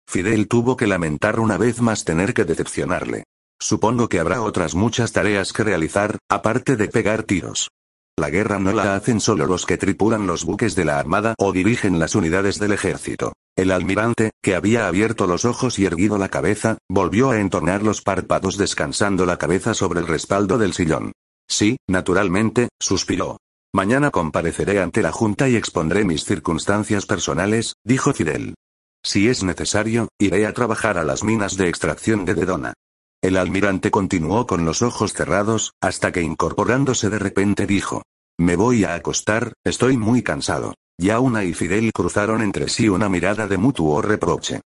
Fidel 0.08 0.48
tuvo 0.48 0.76
que 0.76 0.88
lamentar 0.88 1.40
una 1.40 1.58
vez 1.58 1.82
más 1.82 2.04
tener 2.06 2.34
que 2.34 2.44
decepcionarle. 2.44 3.24
Supongo 3.60 4.10
que 4.10 4.20
habrá 4.20 4.42
otras 4.42 4.76
muchas 4.76 5.12
tareas 5.12 5.54
que 5.54 5.64
realizar, 5.64 6.18
aparte 6.30 6.76
de 6.76 6.88
pegar 6.88 7.24
tiros. 7.24 7.70
La 8.18 8.30
guerra 8.30 8.60
no 8.60 8.72
la 8.72 8.96
hacen 8.96 9.20
solo 9.20 9.46
los 9.46 9.66
que 9.66 9.78
tripulan 9.78 10.26
los 10.26 10.46
buques 10.46 10.74
de 10.74 10.86
la 10.86 11.00
Armada 11.00 11.36
o 11.38 11.52
dirigen 11.52 12.00
las 12.00 12.16
unidades 12.16 12.60
del 12.60 12.72
ejército. 12.72 13.34
El 13.58 13.72
almirante, 13.72 14.32
que 14.42 14.56
había 14.56 14.88
abierto 14.88 15.28
los 15.28 15.44
ojos 15.44 15.80
y 15.80 15.86
erguido 15.86 16.18
la 16.18 16.30
cabeza, 16.30 16.78
volvió 16.90 17.32
a 17.32 17.40
entornar 17.42 17.84
los 17.84 18.02
párpados 18.02 18.58
descansando 18.58 19.26
la 19.26 19.38
cabeza 19.38 19.74
sobre 19.74 20.00
el 20.00 20.08
respaldo 20.08 20.58
del 20.58 20.74
sillón. 20.74 21.12
Sí, 21.50 21.78
naturalmente, 21.88 22.70
suspiró. 22.80 23.38
Mañana 23.74 24.12
compareceré 24.12 24.80
ante 24.80 25.02
la 25.02 25.12
Junta 25.12 25.50
y 25.50 25.58
expondré 25.58 26.06
mis 26.06 26.24
circunstancias 26.24 27.06
personales, 27.06 27.76
dijo 27.84 28.14
Fidel. 28.14 28.56
Si 29.04 29.28
es 29.28 29.44
necesario, 29.44 30.08
iré 30.18 30.48
a 30.48 30.54
trabajar 30.54 30.98
a 30.98 31.04
las 31.04 31.26
minas 31.26 31.58
de 31.58 31.68
extracción 31.68 32.24
de 32.24 32.34
Dedona. 32.34 32.74
El 33.26 33.38
almirante 33.38 33.90
continuó 33.90 34.46
con 34.46 34.66
los 34.66 34.84
ojos 34.84 35.14
cerrados, 35.14 35.74
hasta 35.82 36.12
que 36.12 36.22
incorporándose 36.22 37.10
de 37.10 37.18
repente 37.18 37.66
dijo. 37.66 38.04
Me 38.38 38.56
voy 38.56 38.84
a 38.84 38.94
acostar, 38.94 39.54
estoy 39.64 39.98
muy 39.98 40.22
cansado. 40.22 40.76
Ya 41.00 41.20
una 41.20 41.44
y 41.44 41.56
Fidel 41.56 41.92
cruzaron 41.92 42.44
entre 42.44 42.70
sí 42.70 42.88
una 42.88 43.10
mirada 43.10 43.48
de 43.48 43.58
mutuo 43.58 44.00
reproche. 44.04 44.62